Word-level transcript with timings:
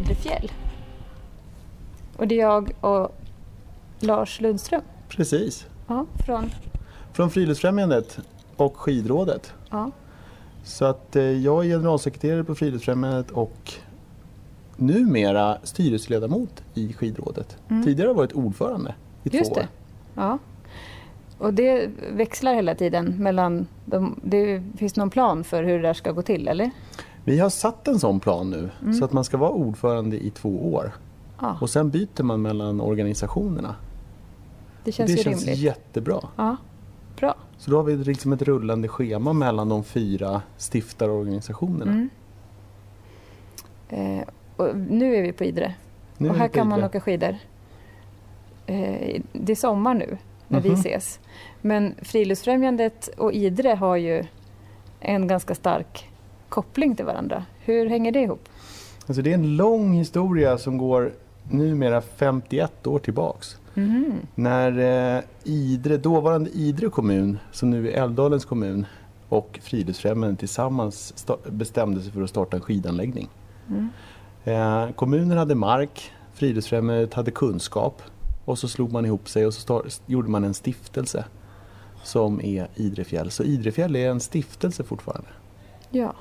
Idre 0.00 0.14
fjäll. 0.14 0.52
Och 2.16 2.28
det 2.28 2.34
är 2.34 2.38
jag 2.40 2.72
och 2.80 3.14
Lars 3.98 4.40
Lundström. 4.40 4.82
Precis. 5.08 5.66
Ja, 5.86 6.06
från... 6.26 6.50
Från 7.12 7.30
Friluftsfrämjandet 7.30 8.18
och 8.56 8.76
Skidrådet. 8.76 9.52
Ja. 9.70 9.90
Så 10.64 10.84
att 10.84 11.16
eh, 11.16 11.22
jag 11.22 11.64
är 11.64 11.68
generalsekreterare 11.68 12.44
på 12.44 12.54
Friluftsfrämjandet 12.54 13.30
och 13.30 13.72
numera 14.76 15.58
styrelseledamot 15.62 16.62
i 16.74 16.92
Skidrådet. 16.92 17.56
Mm. 17.68 17.84
Tidigare 17.84 18.06
har 18.06 18.10
jag 18.10 18.16
varit 18.16 18.32
ordförande 18.32 18.94
i 19.24 19.36
Just 19.36 19.54
två 19.54 19.60
år. 19.60 19.62
det. 19.62 19.68
Ja. 20.14 20.38
Och 21.38 21.54
det 21.54 21.90
växlar 22.12 22.54
hela 22.54 22.74
tiden 22.74 23.14
mellan... 23.18 23.66
De, 23.84 24.20
det 24.22 24.62
finns 24.76 24.96
någon 24.96 25.10
plan 25.10 25.44
för 25.44 25.64
hur 25.64 25.76
det 25.76 25.82
där 25.88 25.94
ska 25.94 26.12
gå 26.12 26.22
till, 26.22 26.48
eller? 26.48 26.70
Vi 27.30 27.38
har 27.38 27.50
satt 27.50 27.88
en 27.88 27.98
sån 27.98 28.20
plan 28.20 28.50
nu 28.50 28.70
Mm. 28.82 28.94
så 28.94 29.04
att 29.04 29.12
man 29.12 29.24
ska 29.24 29.36
vara 29.36 29.50
ordförande 29.50 30.16
i 30.24 30.30
två 30.30 30.72
år. 30.74 30.92
Ja, 31.40 31.56
Och 31.60 31.70
sen 31.70 31.90
byter 31.90 32.22
man 32.22 32.42
mellan 32.42 32.80
organisationerna. 32.80 33.74
det 34.84 34.92
känns 34.92 35.16
det 35.16 35.22
känns 35.22 35.44
rimligt. 35.44 35.58
jättebra. 35.60 36.20
Ja, 36.36 36.56
bra. 37.16 37.34
Så 37.58 37.70
då 37.70 37.76
har 37.76 37.84
vi 37.84 37.96
liksom 37.96 38.32
ett 38.32 38.42
rullande 38.42 38.88
schema 38.88 39.32
mellan 39.32 39.68
de 39.68 39.84
fyra 39.84 40.42
stiftarorganisationerna. 40.56 41.92
Mm. 41.92 42.08
Eh, 43.88 44.24
och 44.56 44.76
nu 44.76 45.16
är 45.16 45.22
vi 45.22 45.32
på 45.32 45.44
Idre. 45.44 45.74
Nu 46.18 46.28
och 46.30 46.34
här 46.36 46.48
kan 46.48 46.68
man 46.68 46.84
åka 46.84 47.00
skidor. 47.00 47.36
Eh, 48.66 49.20
det 49.32 49.52
är 49.52 49.56
sommar 49.56 49.94
nu 49.94 50.18
när 50.48 50.60
vi 50.60 50.68
Mhm. 50.68 50.78
ses. 50.80 51.20
Men 51.60 51.94
Friluftsfrämjandet 52.02 53.08
och 53.18 53.32
Idre 53.32 53.68
har 53.68 53.96
ju 53.96 54.24
en 55.00 55.26
ganska 55.28 55.54
stark 55.54 56.09
koppling 56.50 56.96
till 56.96 57.04
varandra. 57.04 57.44
Hur 57.60 57.86
hänger 57.86 58.12
det 58.12 58.20
ihop? 58.20 58.48
Alltså 59.06 59.22
det 59.22 59.30
är 59.30 59.34
en 59.34 59.56
lång 59.56 59.92
historia 59.92 60.58
som 60.58 60.78
går 60.78 61.12
numera 61.50 62.00
51 62.00 62.86
år 62.86 62.98
tillbaks. 62.98 63.56
Mhm. 63.74 64.12
När 64.34 64.78
eh, 65.16 65.22
Idre, 65.44 65.96
dåvarande 65.96 66.50
Idre 66.50 66.88
kommun, 66.88 67.38
som 67.52 67.70
nu 67.70 67.90
är 67.90 68.02
Älvdalens 68.02 68.44
kommun, 68.44 68.86
och 69.28 69.58
Friluftsfrämjandet 69.62 70.38
tillsammans 70.38 71.26
bestämde 71.50 72.00
sig 72.00 72.12
för 72.12 72.22
att 72.22 72.30
starta 72.30 72.56
en 72.56 72.62
skidanläggning. 72.62 73.28
Mm. 73.68 73.88
Eh, 74.44 74.94
kommunen 74.94 75.38
hade 75.38 75.54
mark, 75.54 76.12
Friluftsfrämjandet 76.32 77.14
hade 77.14 77.30
kunskap 77.30 78.02
och 78.44 78.58
så 78.58 78.68
slog 78.68 78.92
man 78.92 79.06
ihop 79.06 79.28
sig 79.28 79.46
och 79.46 79.54
så 79.54 79.84
gjorde 80.06 80.28
man 80.28 80.44
en 80.44 80.54
stiftelse 80.54 81.24
som 82.02 82.40
är 82.40 82.68
Idrefjäll. 82.74 83.30
Så 83.30 83.42
Idrefjäll 83.42 83.96
är 83.96 84.10
en 84.10 84.20
stiftelse 84.20 84.84
fortfarande. 84.84 85.28
Ja. 85.90 86.14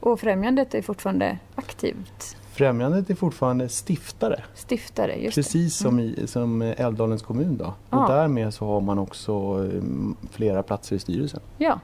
Och 0.00 0.20
Främjandet 0.20 0.74
är 0.74 0.82
fortfarande 0.82 1.38
aktivt 1.54 2.36
Främjandet 2.56 3.10
är 3.10 3.14
fortfarande 3.14 3.68
stiftare, 3.68 4.42
stiftare. 4.54 5.16
Just 5.16 5.34
precis 5.34 5.76
som, 5.76 6.00
i, 6.00 6.26
som 6.26 6.62
Älvdalens 6.62 7.22
kommun. 7.22 7.56
Då. 7.56 7.74
Och 7.90 8.08
därmed 8.08 8.54
så 8.54 8.66
har 8.66 8.80
man 8.80 8.98
också 8.98 9.32
eh, 9.74 9.82
flera 10.30 10.62
platser 10.62 10.96
i 10.96 10.98
styrelsen. 10.98 11.40
Ja. 11.58 11.80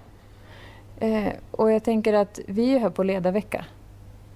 Eh, 1.00 1.32
och 1.50 1.72
jag 1.72 1.84
tänker 1.84 2.14
att 2.14 2.40
vi 2.46 2.74
är 2.74 2.78
här 2.78 2.90
på 2.90 3.02
ledarvecka. 3.02 3.64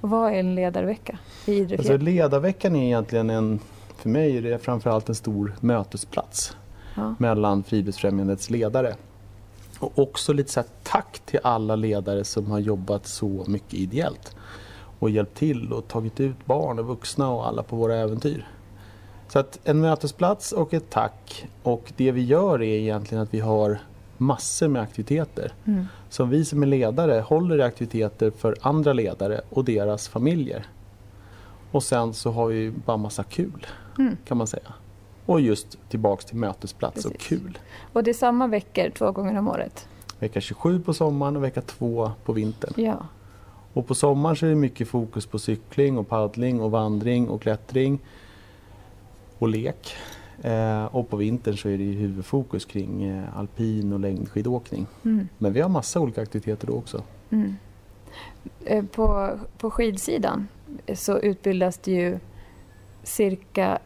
Och 0.01 0.11
vad 0.11 0.33
är 0.33 0.37
en 0.37 0.55
ledarvecka 0.55 1.19
i 1.47 1.77
Alltså 1.77 1.97
ledarveckan 1.97 2.77
är 2.77 2.85
egentligen 2.85 3.31
en, 3.31 3.61
för 3.97 4.09
mig 4.09 4.37
är 4.39 4.43
det 4.43 4.59
framförallt 4.59 5.09
en 5.09 5.15
stor 5.15 5.55
mötesplats 5.61 6.57
Ja. 6.95 7.15
mellan 7.19 7.63
Friluftsfrämjandets 7.63 8.51
ledare. 8.51 8.95
Och 9.79 9.99
också 9.99 10.33
lite 10.33 10.53
så 10.53 10.61
här 10.61 10.69
tack 10.83 11.19
till 11.27 11.41
alla 11.43 11.77
ledare 11.77 12.25
som 12.25 12.51
har 12.51 12.59
jobbat 12.59 13.07
så 13.07 13.45
mycket 13.47 13.75
ideellt 13.75 14.37
och 14.99 15.11
hjälpt 15.11 15.37
till 15.37 15.73
och 15.73 15.89
tagit 15.89 16.21
ut 16.21 16.47
barn 16.47 16.79
och 16.79 16.87
vuxna 16.87 17.31
och 17.31 17.47
alla 17.49 17.63
på 17.63 17.77
våra 17.77 17.97
äventyr. 17.97 18.49
Så 19.29 19.39
att 19.39 19.59
en 19.65 19.81
mötesplats 19.81 20.53
och 20.53 20.75
ett 20.75 20.91
tack 20.91 21.47
och 21.63 21.93
det 21.97 22.13
vi 22.13 22.25
gör 22.25 22.63
är 22.63 22.79
egentligen 22.79 23.23
att 23.23 23.35
vi 23.35 23.41
har 23.41 23.79
massor 24.19 24.69
med 24.69 24.83
aktiviteter 24.83 25.53
Mm. 25.65 25.85
som 26.11 26.31
vi 26.31 26.45
som 26.45 26.63
är 26.63 26.67
ledare 26.67 27.21
håller 27.21 27.59
i 27.59 27.63
aktiviteter 27.63 28.31
för 28.31 28.57
andra 28.61 28.93
ledare 28.93 29.41
och 29.51 29.65
deras 29.65 30.09
familjer. 30.09 30.67
Och 31.73 31.83
sen 31.83 32.15
så 32.15 32.31
har 32.31 32.47
vi 32.47 32.71
bara 32.71 32.97
massa 32.97 33.25
kul 33.25 33.67
Mm. 33.99 34.17
kan 34.25 34.37
man 34.37 34.47
säga. 34.47 34.73
Och 35.27 35.41
just 35.41 35.79
tillbaks 35.89 36.25
till 36.25 36.37
mötesplats 36.37 37.05
och 37.05 37.13
Precis. 37.13 37.29
kul. 37.29 37.59
Och 37.93 38.03
det 38.03 38.11
är 38.11 38.15
samma 38.15 38.47
veckor 38.47 38.91
två 38.91 39.13
gånger 39.13 39.39
om 39.39 39.49
året? 39.49 39.89
Vecka 40.19 40.41
27 40.41 40.81
på 40.81 40.95
sommaren 40.95 41.37
och 41.37 41.45
vecka 41.45 41.61
2 41.61 42.11
på 42.25 42.33
vintern. 42.33 42.73
Ja. 42.77 43.07
Och 43.73 43.87
på 43.87 43.95
sommaren 43.95 44.37
så 44.37 44.47
är 44.47 44.51
det 44.51 44.57
mycket 44.57 44.89
fokus 44.89 45.27
på 45.27 45.39
cykling 45.39 45.99
och 45.99 46.09
paddling 46.09 46.61
och 46.61 46.71
vandring 46.71 47.29
och 47.29 47.43
klättring 47.43 47.99
och 49.39 49.49
lek. 49.49 49.95
Eh, 50.43 50.85
och 50.85 51.09
på 51.11 51.17
vintern 51.17 51.57
så 51.57 51.69
är 51.69 51.79
det 51.79 51.85
ju 51.85 51.93
huvudfokus 51.93 52.65
kring 52.65 53.05
eh, 53.05 53.39
alpin 53.39 53.93
och 53.93 54.01
längdskidåkning. 54.01 54.87
Mm. 55.05 55.29
Men 55.39 55.53
vi 55.53 55.61
har 55.61 55.69
massa 55.69 56.01
olika 56.01 56.23
aktiviteter 56.23 56.67
då 56.67 56.73
också. 56.73 57.03
Mm. 57.31 57.57
Eh, 58.65 58.85
På, 58.85 59.39
på 59.59 59.71
skidsidan 59.71 60.49
så 60.95 61.19
utbildas 61.19 61.79
det 61.79 61.93
ju 61.93 62.19
cirka, 63.03 63.79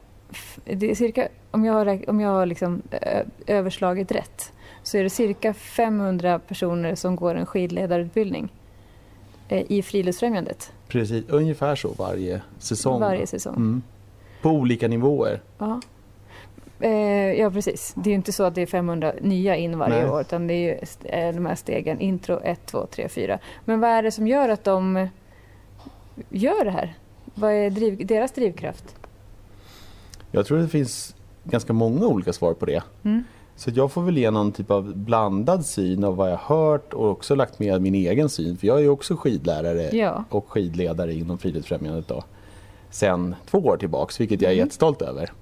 det 0.65 0.91
är 0.91 0.95
cirka 0.95 1.29
om 1.51 1.65
jag 1.65 1.73
har, 1.73 2.11
om 2.11 2.21
jag 2.21 2.31
har 2.31 2.47
liksom 2.47 2.83
överslagit 3.47 4.13
rätt, 4.13 4.53
så 4.83 4.99
är 4.99 5.03
det 5.03 5.11
cirka 5.11 5.55
500 5.55 6.39
personer 6.39 6.95
som 6.95 7.17
går 7.17 7.35
en 7.35 7.47
skidledarutbildning 7.47 8.53
eh, 9.49 9.73
i 9.73 9.83
Friluftsfrämjandet 9.83 10.73
Precis, 10.89 11.25
ungefär 11.29 11.77
så 11.77 11.89
varje 11.89 12.43
säsong. 12.59 13.01
varje 13.01 13.27
säsong. 13.27 13.57
Mm. 13.57 13.83
På 14.43 14.51
olika 14.51 14.89
nivåer. 14.89 15.41
Ja. 15.59 15.81
Eh, 16.81 17.33
ja, 17.41 17.51
precis. 17.51 17.93
Det 17.97 18.09
är 18.09 18.11
ju 18.11 18.17
inte 18.17 18.33
så 18.33 18.43
att 18.45 18.55
det 18.55 18.63
är 18.63 18.67
500 18.67 19.13
nya 19.21 19.57
in 19.57 19.79
varje 19.79 20.03
Nej. 20.03 20.11
år, 20.11 20.21
utan 20.21 20.47
det 20.47 20.55
är 20.55 20.59
ju 20.59 20.79
eh, 21.05 21.35
de 21.35 21.47
här 21.47 21.55
stegen, 21.55 22.01
intro 22.01 22.41
1, 22.45 22.67
2, 22.67 22.87
3, 22.87 23.09
4. 23.09 23.39
Men 23.65 23.81
vad 23.81 23.91
är 23.91 24.03
det 24.03 24.11
som 24.11 24.27
gör 24.27 24.49
att 24.49 24.65
de 24.65 25.09
gör 26.31 26.65
det 26.65 26.71
här? 26.71 26.95
Vad 27.35 27.53
är 27.53 27.71
driv, 27.71 28.07
deras 28.07 28.33
drivkraft? 28.33 28.97
Jag 30.31 30.47
tror 30.47 30.59
det 30.59 30.69
finns 30.69 31.15
ganska 31.45 31.73
många 31.73 32.07
olika 32.07 32.33
svar 32.33 32.55
på 32.55 32.67
det. 32.67 32.83
Mm. 33.03 33.25
Så 33.57 33.71
jag 33.75 33.93
får 33.93 34.03
väl 34.03 34.19
ge 34.19 34.31
någon 34.31 34.53
typ 34.53 34.71
av 34.71 34.97
blandad 34.97 35.67
syn 35.67 36.05
av 36.05 36.17
vad 36.17 36.31
jag 36.31 36.37
hört 36.43 36.93
och 36.93 37.11
också 37.11 37.35
lagt 37.35 37.59
med 37.59 37.83
min 37.83 37.95
egen 37.95 38.29
syn. 38.29 38.57
För 38.57 38.67
jag 38.67 38.77
är 38.77 38.81
ju 38.83 38.89
också 38.89 39.17
skidlärare 39.17 39.97
Ja. 39.97 40.25
och 40.31 40.49
skidledare 40.49 41.15
inom 41.15 41.39
Friluftsfrämjandet 41.39 42.09
då. 42.09 42.25
Sen 42.91 43.35
två 43.51 43.59
år 43.59 43.77
tillbaks, 43.77 44.21
vilket 44.21 44.43
jag 44.43 44.51
är 44.51 44.55
Mm. 44.55 44.65
jättestolt 44.67 45.03
över. 45.03 45.33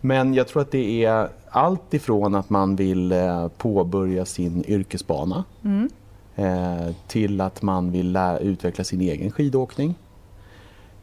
Men 0.00 0.34
jag 0.34 0.48
tror 0.48 0.62
att 0.62 0.70
det 0.70 1.04
är 1.04 1.28
allt 1.50 1.94
ifrån 1.94 2.34
att 2.34 2.50
man 2.50 2.76
vill 2.76 3.12
eh, 3.12 3.48
påbörja 3.48 4.24
sin 4.24 4.64
yrkesbana 4.68 5.44
Mm. 5.64 5.88
eh, 6.36 6.94
till 7.06 7.40
att 7.40 7.62
man 7.62 7.90
vill 7.92 8.18
utveckla 8.40 8.84
sin 8.84 9.00
egen 9.00 9.30
skidåkning. 9.30 9.94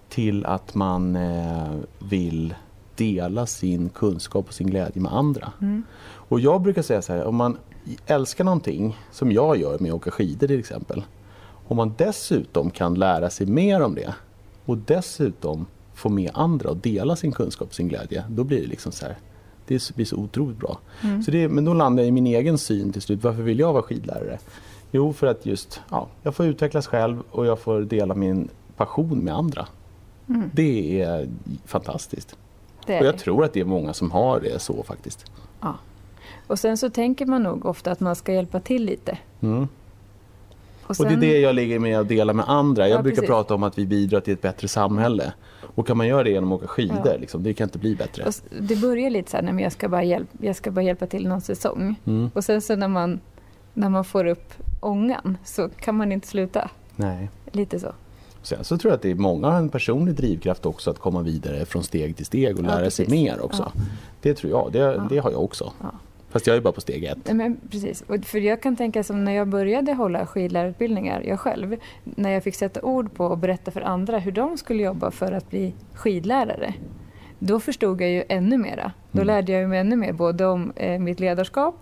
Till 0.09 0.45
att 0.45 0.75
man 0.75 1.15
eh, 1.15 1.73
vill 2.09 2.55
dela 2.95 3.45
sin 3.45 3.89
kunskap 3.89 4.47
och 4.47 4.53
sin 4.53 4.67
glädje 4.67 5.01
med 5.01 5.13
andra. 5.13 5.51
Mm. 5.61 5.83
Och 6.05 6.39
jag 6.39 6.61
brukar 6.61 6.81
säga 6.81 7.01
så 7.01 7.13
här, 7.13 7.23
om 7.23 7.35
man 7.35 7.57
älskar 8.05 8.43
någonting, 8.43 8.97
som 9.11 9.31
jag 9.31 9.57
gör 9.57 9.79
med 9.79 9.91
att 9.91 9.95
åka 9.95 10.11
skidor 10.11 10.47
till 10.47 10.59
exempel. 10.59 11.03
Om 11.67 11.77
man 11.77 11.93
dessutom 11.97 12.69
kan 12.69 12.93
lära 12.93 13.29
sig 13.29 13.47
mer 13.47 13.81
om 13.81 13.95
det 13.95 14.13
och 14.65 14.77
dessutom 14.77 15.65
få 15.93 16.09
med 16.09 16.31
andra 16.33 16.69
och 16.69 16.77
dela 16.77 17.15
sin 17.15 17.31
kunskap 17.31 17.67
och 17.67 17.75
sin 17.75 17.87
glädje, 17.87 18.23
då 18.29 18.43
blir 18.43 18.61
det 18.61 18.67
liksom 18.67 18.91
så 18.91 19.05
här, 19.05 19.17
det 19.67 19.95
blir 19.95 20.05
så 20.05 20.15
otroligt 20.15 20.57
bra. 20.57 20.79
Mm. 21.03 21.23
Så 21.23 21.31
det, 21.31 21.49
men 21.49 21.65
då 21.65 21.73
landar 21.73 22.03
jag 22.03 22.07
i 22.07 22.11
min 22.11 22.27
egen 22.27 22.57
syn 22.57 22.91
till 22.91 23.01
slut. 23.01 23.23
Varför 23.23 23.41
vill 23.41 23.59
jag 23.59 23.73
vara 23.73 23.83
skidlärare? 23.83 24.39
Jo, 24.91 25.13
för 25.13 25.27
att 25.27 25.45
just, 25.45 25.81
ja, 25.89 26.07
jag 26.23 26.35
får 26.35 26.45
utvecklas 26.45 26.87
själv 26.87 27.23
och 27.31 27.45
jag 27.45 27.59
får 27.59 27.81
dela 27.81 28.15
min 28.15 28.49
passion 28.77 29.19
med 29.19 29.35
andra. 29.35 29.67
Mm. 30.29 30.51
Det 30.53 31.01
är 31.01 31.29
fantastiskt. 31.65 32.37
Och 32.89 33.05
jag 33.05 33.17
tror 33.17 33.43
att 33.45 33.53
det 33.53 33.59
är 33.59 33.65
många 33.65 33.93
som 33.93 34.11
har 34.11 34.39
det 34.39 34.59
så 34.59 34.83
faktiskt. 34.83 35.25
Ja. 35.61 35.75
Och 36.47 36.59
sen 36.59 36.77
så 36.77 36.89
tänker 36.89 37.25
man 37.25 37.43
nog 37.43 37.65
ofta 37.65 37.91
att 37.91 37.99
man 37.99 38.15
ska 38.15 38.33
hjälpa 38.33 38.59
till 38.59 38.85
lite. 38.85 39.17
Mm. 39.41 39.67
Och, 40.83 40.89
Och 40.89 40.95
sen, 40.95 41.07
det 41.07 41.13
är 41.13 41.17
det 41.33 41.39
jag 41.39 41.55
ligger 41.55 41.79
med 41.79 41.99
att 41.99 42.07
dela 42.07 42.33
med 42.33 42.45
andra. 42.49 42.87
Jag 42.87 42.97
Ja, 42.97 43.01
brukar 43.01 43.15
precis. 43.15 43.29
prata 43.29 43.55
om 43.55 43.63
att 43.63 43.77
vi 43.77 43.85
bidrar 43.85 44.19
till 44.19 44.33
ett 44.33 44.41
bättre 44.41 44.67
samhälle. 44.67 45.33
Och 45.75 45.87
kan 45.87 45.97
man 45.97 46.07
göra 46.07 46.23
det 46.23 46.29
genom 46.29 46.51
att 46.51 46.57
åka 46.59 46.67
skidor, 46.67 47.01
Ja. 47.05 47.17
liksom, 47.19 47.43
det 47.43 47.53
kan 47.53 47.65
inte 47.67 47.77
bli 47.77 47.95
bättre. 47.95 48.23
och 48.23 48.33
det 48.61 48.75
börjar 48.75 49.09
lite 49.09 49.31
så 49.31 49.37
här, 49.37 49.43
nej, 49.43 49.53
men 49.53 49.63
jag, 49.63 49.71
ska 49.71 49.89
bara 49.89 50.03
hjälp, 50.03 50.27
jag 50.41 50.55
ska 50.55 50.71
bara 50.71 50.81
hjälpa 50.81 51.07
till 51.07 51.27
någon 51.27 51.41
säsong. 51.41 51.95
Mm. 52.05 52.31
Och 52.33 52.43
sen 52.43 52.61
så 52.61 52.75
när 52.75 52.87
man, 52.87 53.19
när 53.73 53.89
man 53.89 54.05
får 54.05 54.25
upp 54.25 54.53
ångan 54.79 55.37
så 55.43 55.69
kan 55.69 55.95
man 55.95 56.11
inte 56.11 56.27
sluta. 56.27 56.69
Nej. 56.95 57.29
Lite 57.51 57.79
så. 57.79 57.91
Sen 58.45 58.63
så 58.63 58.77
tror 58.77 58.91
jag 58.91 58.95
att 58.95 59.01
det 59.01 59.11
är 59.11 59.15
många 59.15 59.47
har 59.49 59.57
en 59.57 59.69
personlig 59.69 60.15
drivkraft 60.15 60.65
också 60.65 60.89
att 60.89 60.99
komma 60.99 61.21
vidare 61.21 61.65
från 61.65 61.83
steg 61.83 62.15
till 62.17 62.25
steg 62.25 62.59
och 62.59 62.65
Ja, 62.65 62.67
lära 62.67 62.89
sig 62.89 63.05
precis. 63.05 63.21
mer 63.23 63.41
också. 63.41 63.71
Ja. 63.75 63.81
Det 64.21 64.33
tror 64.33 64.51
jag, 64.51 64.71
det, 64.71 64.79
Ja. 64.79 65.07
det 65.09 65.17
har 65.17 65.31
jag 65.31 65.43
också. 65.43 65.71
Ja. 65.81 65.91
Fast 66.29 66.47
jag 66.47 66.55
är 66.55 66.61
bara 66.61 66.73
på 66.73 66.81
steg 66.81 67.03
ett. 67.03 67.33
Men 67.33 67.57
precis, 67.71 68.01
och 68.07 68.25
för 68.25 68.37
jag 68.39 68.61
kan 68.61 68.75
tänka 68.75 69.03
som 69.03 69.23
när 69.25 69.31
jag 69.31 69.47
började 69.47 69.93
hålla 69.93 70.25
skidlärarutbildningar, 70.25 71.21
jag 71.21 71.39
själv, 71.39 71.75
när 72.03 72.29
jag 72.29 72.43
fick 72.43 72.55
sätta 72.55 72.81
ord 72.81 73.13
på 73.13 73.25
och 73.25 73.37
berätta 73.37 73.71
för 73.71 73.81
andra 73.81 74.19
hur 74.19 74.31
de 74.31 74.57
skulle 74.57 74.83
jobba 74.83 75.11
för 75.11 75.31
att 75.31 75.49
bli 75.49 75.73
skidlärare. 75.93 76.73
Då 77.39 77.59
förstod 77.59 78.01
jag 78.01 78.09
ju 78.09 78.23
ännu 78.29 78.57
mera. 78.57 78.91
Då 79.11 79.21
Mm. 79.21 79.27
lärde 79.27 79.51
jag 79.51 79.69
mig 79.69 79.79
ännu 79.79 79.95
mer 79.95 80.13
både 80.13 80.45
om 80.45 80.73
eh, 80.75 80.99
mitt 80.99 81.19
ledarskap 81.19 81.75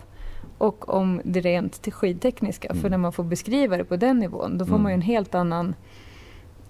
och 0.58 0.88
om 0.88 1.20
det 1.24 1.40
rent 1.40 1.88
skidtekniska. 1.92 2.68
För 2.68 2.78
Mm. 2.78 2.90
när 2.90 2.98
man 2.98 3.12
får 3.12 3.24
beskriva 3.24 3.76
det 3.76 3.84
på 3.84 3.96
den 3.96 4.18
nivån, 4.18 4.58
då 4.58 4.64
får 4.64 4.72
Mm. 4.72 4.82
man 4.82 4.92
ju 4.92 4.94
en 4.94 5.02
helt 5.02 5.34
annan, 5.34 5.74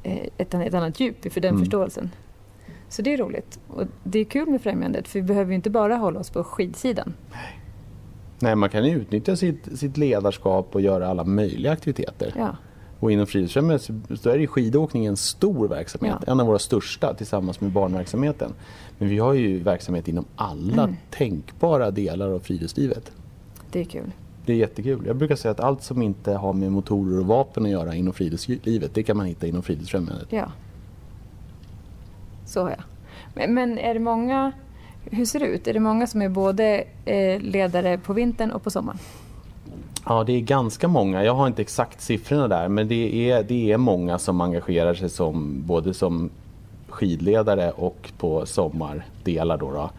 ett, 0.05 0.55
ett 0.55 0.75
annat 0.75 1.01
djup 1.01 1.33
för 1.33 1.41
den 1.41 1.51
Mm. 1.51 1.61
förståelsen. 1.63 2.11
Så 2.89 3.03
det 3.03 3.13
är 3.13 3.17
roligt. 3.19 3.59
Och 3.69 3.83
det 4.03 4.19
är 4.19 4.25
kul 4.25 4.49
med 4.49 4.63
främjandet, 4.63 5.09
för 5.09 5.19
vi 5.21 5.23
behöver 5.27 5.51
ju 5.51 5.55
inte 5.57 5.71
bara 5.71 5.97
hålla 5.97 6.21
oss 6.21 6.31
på 6.31 6.45
skidsidan. 6.45 7.15
Nej, 8.39 8.57
man 8.57 8.71
kan 8.71 8.85
ju 8.85 8.97
utnyttja 8.97 9.37
sitt, 9.37 9.79
sitt 9.79 9.97
ledarskap 9.97 10.75
och 10.75 10.81
göra 10.81 11.09
alla 11.09 11.25
möjliga 11.25 11.73
aktiviteter. 11.73 12.33
Ja. 12.39 12.57
Och 13.01 13.13
inom 13.13 13.27
Friluftsfrämjandet 13.27 13.91
så 14.21 14.31
är 14.31 14.39
ju 14.39 14.47
skidåkning 14.47 15.07
en 15.07 15.17
stor 15.17 15.69
verksamhet. 15.69 16.17
Ja. 16.27 16.33
En 16.33 16.41
av 16.41 16.47
våra 16.47 16.59
största 16.59 17.15
tillsammans 17.15 17.61
med 17.61 17.71
barnverksamheten. 17.71 18.53
Men 18.99 19.09
vi 19.09 19.19
har 19.19 19.33
ju 19.33 19.59
verksamhet 19.59 20.09
inom 20.09 20.25
alla 20.37 20.83
Mm. 20.83 20.97
tänkbara 21.11 21.91
delar 21.91 22.29
av 22.31 22.39
friluftslivet. 22.39 23.13
Det 23.71 23.81
är 23.81 23.85
kul. 23.85 24.11
Det 24.47 24.53
är 24.53 24.57
jättekul. 24.57 25.03
Jag 25.07 25.17
brukar 25.17 25.37
säga 25.37 25.53
att 25.53 25.61
allt 25.61 25.83
som 25.83 26.03
inte 26.03 26.33
har 26.33 26.53
med 26.53 26.73
motorer 26.73 27.19
och 27.19 27.27
vapen 27.27 27.65
att 27.65 27.71
göra 27.71 27.95
inom 27.95 28.13
friluftslivet, 28.15 28.95
det 28.95 29.03
kan 29.03 29.17
man 29.17 29.27
hitta 29.27 29.47
inom 29.47 29.63
Friluftsfrämjandet. 29.63 30.27
Ja. 30.31 30.47
Så 32.47 32.59
jag. 32.59 32.85
Men, 33.35 33.55
men 33.55 33.79
är 33.79 33.95
det 33.95 34.01
många, 34.01 34.53
hur 35.05 35.25
ser 35.25 35.41
det 35.41 35.47
ut? 35.47 35.67
Är 35.67 35.73
det 35.73 35.81
många 35.81 36.07
som 36.07 36.23
är 36.23 36.29
både 36.29 36.85
eh, 37.05 37.41
ledare 37.41 37.99
på 37.99 38.13
vintern 38.13 38.51
och 38.51 38.63
på 38.63 38.71
sommaren? 38.71 38.99
Ja, 40.07 40.25
det 40.25 40.33
är 40.33 40.41
ganska 40.41 40.89
många. 40.89 41.25
Jag 41.25 41.35
har 41.35 41.47
inte 41.47 41.63
exakt 41.63 42.01
siffrorna 42.01 42.49
där, 42.49 42.69
men 42.69 42.89
det 42.89 43.31
är, 43.31 43.43
det 43.43 43.73
är 43.73 43.77
många 43.77 44.19
som 44.19 44.41
engagerar 44.41 44.95
sig 44.95 45.09
som, 45.11 45.63
både 45.67 45.95
som 45.95 46.31
skidledare 46.89 47.71
och 47.71 48.13
på 48.19 48.47
sommardelar. 48.47 49.59
Då, 49.59 49.73
då. 49.73 49.91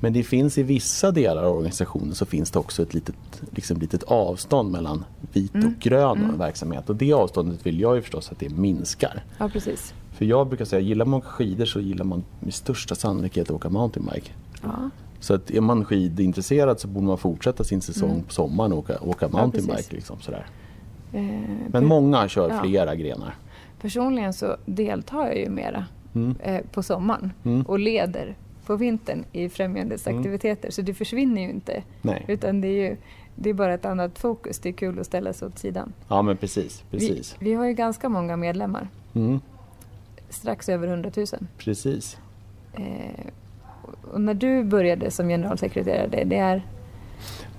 Men 0.00 0.12
det 0.12 0.22
finns 0.22 0.58
i 0.58 0.62
vissa 0.62 1.10
delar 1.10 1.42
av 1.42 1.56
organisationen 1.56 2.14
så 2.14 2.26
finns 2.26 2.50
det 2.50 2.58
också 2.58 2.82
ett 2.82 2.94
litet, 2.94 3.14
liksom 3.50 3.78
litet 3.78 4.02
avstånd 4.02 4.72
mellan 4.72 5.04
vit 5.32 5.54
och 5.54 5.80
grön 5.80 6.38
verksamhet. 6.38 6.90
Och 6.90 6.96
det 6.96 7.12
avståndet 7.12 7.66
vill 7.66 7.80
jag 7.80 7.96
ju 7.96 8.02
förstås 8.02 8.32
att 8.32 8.38
det 8.38 8.48
minskar. 8.48 9.24
Ja, 9.38 9.48
precis. 9.48 9.94
För 10.12 10.24
jag 10.24 10.48
brukar 10.48 10.64
säga, 10.64 10.80
gillar 10.80 11.04
man 11.06 11.20
skidor 11.20 11.64
så 11.64 11.80
gillar 11.80 12.04
man 12.04 12.24
med 12.40 12.54
största 12.54 12.94
sannolikhet 12.94 13.44
att 13.50 13.56
åka 13.56 13.68
mountainbike. 13.68 14.32
Ja, 14.62 14.90
Så 15.20 15.34
att 15.34 15.50
är 15.50 15.60
man 15.60 15.84
skidintresserad 15.84 16.80
så 16.80 16.88
borde 16.88 17.06
man 17.06 17.18
fortsätta 17.18 17.64
sin 17.64 17.80
säsong 17.80 18.22
på 18.26 18.32
sommaren 18.32 18.72
och 18.72 18.78
åka, 18.78 18.98
åka 19.00 19.28
mountainbike. 19.28 19.76
precis. 19.76 19.92
liksom, 19.92 20.20
sådär. 20.20 20.46
eh, 21.12 21.22
Men 21.68 21.86
många 21.86 22.28
kör 22.28 22.50
Ja. 22.50 22.62
flera 22.62 22.94
grenar. 22.96 23.34
Personligen 23.80 24.32
så 24.32 24.56
deltar 24.66 25.26
jag 25.26 25.38
ju 25.38 25.50
mera 25.50 25.84
Mm. 26.14 26.36
eh, 26.40 26.60
på 26.72 26.82
sommaren 26.82 27.32
Mm. 27.44 27.62
och 27.62 27.78
leder 27.78 28.36
på 28.68 28.76
vintern 28.76 29.24
i 29.32 29.48
främjandets 29.48 30.06
Mm. 30.06 30.18
aktiviteter. 30.18 30.70
Så 30.70 30.82
det 30.82 30.94
försvinner 30.94 31.42
ju 31.42 31.48
inte. 31.50 31.82
Nej. 32.02 32.24
Utan 32.28 32.60
det 32.60 32.68
är 32.68 32.88
ju 32.90 32.96
det 33.34 33.50
är 33.50 33.54
bara 33.54 33.74
ett 33.74 33.84
annat 33.84 34.18
fokus. 34.18 34.58
Det 34.58 34.68
är 34.68 34.72
kul 34.72 34.98
att 35.00 35.06
ställa 35.06 35.32
sig 35.32 35.48
åt 35.48 35.58
sidan. 35.58 35.92
Ja 36.08 36.22
men 36.22 36.36
precis, 36.36 36.84
precis. 36.90 37.36
Vi, 37.38 37.48
vi 37.48 37.54
har 37.54 37.64
ju 37.66 37.72
ganska 37.72 38.08
många 38.08 38.36
medlemmar. 38.36 38.88
Mm, 39.14 39.40
Strax 40.28 40.68
över 40.68 40.88
100 40.88 41.10
000. 41.16 41.26
precis. 41.58 42.18
Eh, 42.74 43.26
och 44.12 44.20
när 44.20 44.34
du 44.34 44.64
började 44.64 45.10
som 45.10 45.28
generalsekreterare, 45.28 46.06
det, 46.08 46.24
det 46.24 46.36
är, 46.36 46.62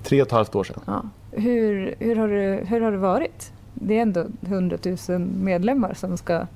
Tre 0.04 0.22
och 0.22 0.28
ett 0.28 0.32
halvt 0.32 0.56
år 0.56 0.64
sedan. 0.64 0.82
ja, 0.86 1.04
hur, 1.32 1.96
hur, 2.00 2.16
har 2.16 2.28
det, 2.28 2.64
hur 2.68 2.82
har 2.82 2.92
det 2.92 2.98
varit? 2.98 3.52
Det 3.74 3.98
är 3.98 4.02
ändå 4.02 4.26
100 4.42 4.78
000 5.10 5.20
medlemmar 5.20 5.94
som 5.94 6.18
ska 6.18 6.48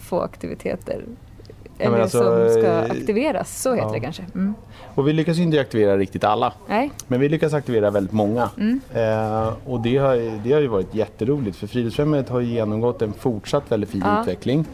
få 0.00 0.20
aktiviteter. 0.20 1.04
Eller 1.78 1.98
alltså, 2.00 2.18
som 2.18 2.60
ska 2.60 2.66
eh, 2.72 2.90
aktiveras, 2.90 3.62
så 3.62 3.74
heter 3.74 3.86
ja. 3.86 3.92
det 3.92 4.00
kanske. 4.00 4.22
Mm. 4.34 4.54
Och 4.94 5.08
vi 5.08 5.12
lyckas 5.12 5.38
inte 5.38 5.60
aktivera 5.60 5.96
riktigt 5.96 6.24
alla. 6.24 6.52
Nej, 6.68 6.90
Men 7.06 7.20
vi 7.20 7.28
lyckas 7.28 7.52
aktivera 7.54 7.90
väldigt 7.90 8.12
många. 8.12 8.50
Mm. 8.58 8.80
Eh, 8.94 9.52
och 9.66 9.80
det 9.80 9.96
har, 9.96 10.40
det 10.44 10.52
har 10.52 10.60
ju 10.60 10.66
varit 10.66 10.94
jätteroligt 10.94 11.56
för 11.56 11.66
Friluftsfrämjandet 11.66 12.30
har 12.30 12.40
genomgått 12.40 13.02
en 13.02 13.12
fortsatt 13.12 13.62
väldigt 13.68 13.90
fin 13.90 14.02
Ja. 14.04 14.20
utveckling. 14.20 14.64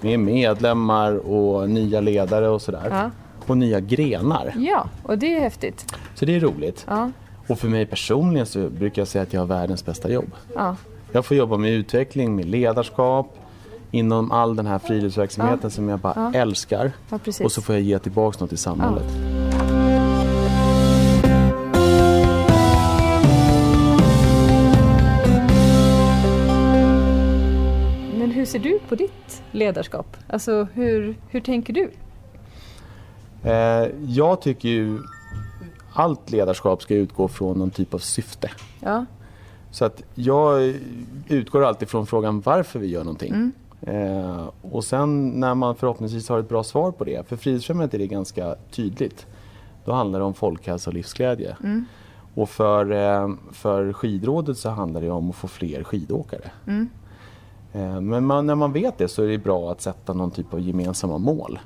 Med 0.00 0.20
medlemmar 0.20 1.12
och 1.30 1.70
nya 1.70 2.00
ledare 2.00 2.48
och 2.48 2.62
sådär. 2.62 2.88
Ja. 2.90 3.10
Och 3.46 3.56
nya 3.56 3.80
grenar. 3.80 4.52
ja, 4.56 4.86
och 5.02 5.18
det 5.18 5.36
är 5.36 5.40
häftigt. 5.40 5.94
Så 6.14 6.24
det 6.24 6.36
är 6.36 6.40
roligt. 6.40 6.84
Ja, 6.88 7.10
Och 7.46 7.58
för 7.58 7.68
mig 7.68 7.86
personligen 7.86 8.46
så 8.46 8.68
brukar 8.68 9.00
jag 9.02 9.08
säga 9.08 9.22
att 9.22 9.32
jag 9.32 9.40
har 9.40 9.46
världens 9.46 9.84
bästa 9.86 10.10
jobb. 10.10 10.30
ja, 10.54 10.76
Jag 11.12 11.24
får 11.24 11.36
jobba 11.36 11.56
med 11.56 11.70
utveckling, 11.72 12.36
med 12.36 12.44
ledarskap 12.46 13.36
inom 13.90 14.32
all 14.32 14.56
den 14.56 14.66
här 14.66 14.78
friluftsverksamheten 14.78 15.60
Ja. 15.62 15.70
som 15.70 15.88
jag 15.88 15.98
bara 15.98 16.30
Ja. 16.32 16.38
älskar. 16.40 16.92
ja. 17.10 17.18
Och 17.44 17.52
så 17.52 17.62
får 17.62 17.74
jag 17.74 17.82
ge 17.82 17.98
tillbaka 17.98 18.36
något 18.40 18.48
till 18.48 18.58
samhället. 18.58 19.06
Men 28.18 28.30
hur 28.30 28.44
ser 28.44 28.58
du 28.58 28.78
på 28.88 28.94
ditt 28.94 29.42
ledarskap? 29.50 30.16
Alltså, 30.26 30.68
hur, 30.74 31.14
hur 31.28 31.40
tänker 31.40 31.72
du? 31.72 31.90
Eh, 33.50 33.88
jag 34.06 34.40
tycker 34.42 34.68
ju 34.68 34.98
allt 35.92 36.30
ledarskap 36.30 36.82
ska 36.82 36.94
utgå 36.94 37.28
från 37.28 37.58
någon 37.58 37.70
typ 37.70 37.94
av 37.94 37.98
syfte. 37.98 38.50
Ja, 38.80 39.04
Så 39.70 39.84
att 39.84 40.02
jag 40.14 40.74
utgår 41.28 41.64
alltid 41.64 41.88
från 41.88 42.06
frågan 42.06 42.40
varför 42.40 42.78
vi 42.78 42.86
gör 42.86 43.04
någonting. 43.04 43.32
Mm. 43.32 43.52
Eh, 43.82 44.48
och 44.62 44.84
sen 44.84 45.28
när 45.28 45.54
man 45.54 45.74
förhoppningsvis 45.76 46.28
har 46.28 46.38
ett 46.38 46.48
bra 46.48 46.62
svar 46.64 46.90
på 46.92 47.04
det, 47.04 47.28
för 47.28 47.36
Friluftsfrämjandet 47.36 47.94
är 47.94 47.98
det 47.98 48.06
ganska 48.06 48.54
tydligt. 48.70 49.26
Då 49.84 49.92
handlar 49.92 50.18
det 50.18 50.24
om 50.24 50.34
folkhälsa 50.34 50.90
och 50.90 50.94
livsglädje. 50.94 51.56
Mm. 51.64 51.84
Och 52.34 52.48
för, 52.48 52.90
eh, 52.92 53.28
för 53.52 53.92
skidrådet 53.92 54.58
så 54.58 54.68
handlar 54.68 55.00
det 55.00 55.10
om 55.10 55.30
att 55.30 55.36
få 55.36 55.48
fler 55.48 55.84
skidåkare. 55.84 56.50
Mm. 56.66 56.88
Eh, 57.72 58.00
men 58.00 58.26
man, 58.26 58.46
när 58.46 58.54
man 58.54 58.72
vet 58.72 58.98
det 58.98 59.08
så 59.08 59.22
är 59.22 59.28
det 59.28 59.38
bra 59.38 59.70
att 59.70 59.80
sätta 59.80 60.12
någon 60.12 60.30
typ 60.30 60.54
av 60.54 60.60
gemensamma 60.60 61.18
mål. 61.18 61.58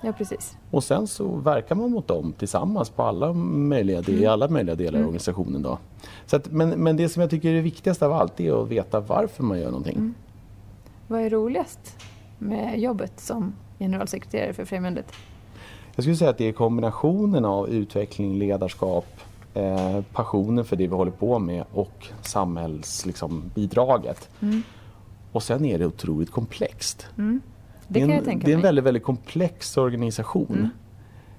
ja 0.00 0.12
precis. 0.12 0.56
Och 0.70 0.84
sen 0.84 1.06
så 1.06 1.36
verkar 1.36 1.74
man 1.74 1.90
mot 1.90 2.08
dem 2.08 2.32
tillsammans 2.38 2.90
på 2.90 3.02
alla 3.02 3.32
möjliga, 3.32 4.02
del- 4.02 4.22
i 4.22 4.26
alla 4.26 4.48
möjliga 4.48 4.74
delar 4.74 4.98
av 4.98 5.04
organisationen. 5.04 5.62
Då. 5.62 5.78
Så 6.26 6.36
att, 6.36 6.50
men, 6.52 6.68
men 6.68 6.96
det 6.96 7.08
som 7.08 7.20
jag 7.20 7.30
tycker 7.30 7.50
är 7.50 7.54
det 7.54 7.60
viktigaste 7.60 8.06
av 8.06 8.12
allt 8.12 8.40
är 8.40 8.62
att 8.62 8.68
veta 8.68 9.00
varför 9.00 9.42
man 9.42 9.58
gör 9.58 9.66
någonting. 9.70 10.14
Vad 11.08 11.20
är 11.20 11.30
roligast 11.30 11.96
med 12.38 12.80
jobbet 12.80 13.20
som 13.20 13.54
generalsekreterare 13.78 14.52
för 14.52 14.64
Främjandet? 14.64 15.12
Jag 15.94 16.02
skulle 16.02 16.16
säga 16.16 16.30
att 16.30 16.38
det 16.38 16.48
är 16.48 16.52
kombinationen 16.52 17.44
av 17.44 17.68
utveckling, 17.68 18.38
ledarskap, 18.38 19.06
eh, 19.54 20.00
passionen 20.12 20.64
för 20.64 20.76
det 20.76 20.86
vi 20.86 20.94
håller 20.94 21.12
på 21.12 21.38
med 21.38 21.64
och 21.72 22.06
samhällsbidraget. 22.22 23.06
Liksom, 23.06 23.50
bidraget. 23.54 24.28
Mm. 24.40 24.62
och 25.32 25.42
sen 25.42 25.64
är 25.64 25.78
det 25.78 25.86
otroligt 25.86 26.30
komplext. 26.30 27.06
Mm. 27.18 27.40
Det 27.88 27.98
är 27.98 28.02
kan 28.02 28.10
en, 28.10 28.16
jag 28.16 28.24
tänka 28.24 28.46
det 28.46 28.52
är 28.52 28.56
en 28.56 28.62
väldigt, 28.62 28.84
väldigt 28.84 29.04
komplex 29.04 29.76
organisation. 29.76 30.46
Mm. 30.50 30.68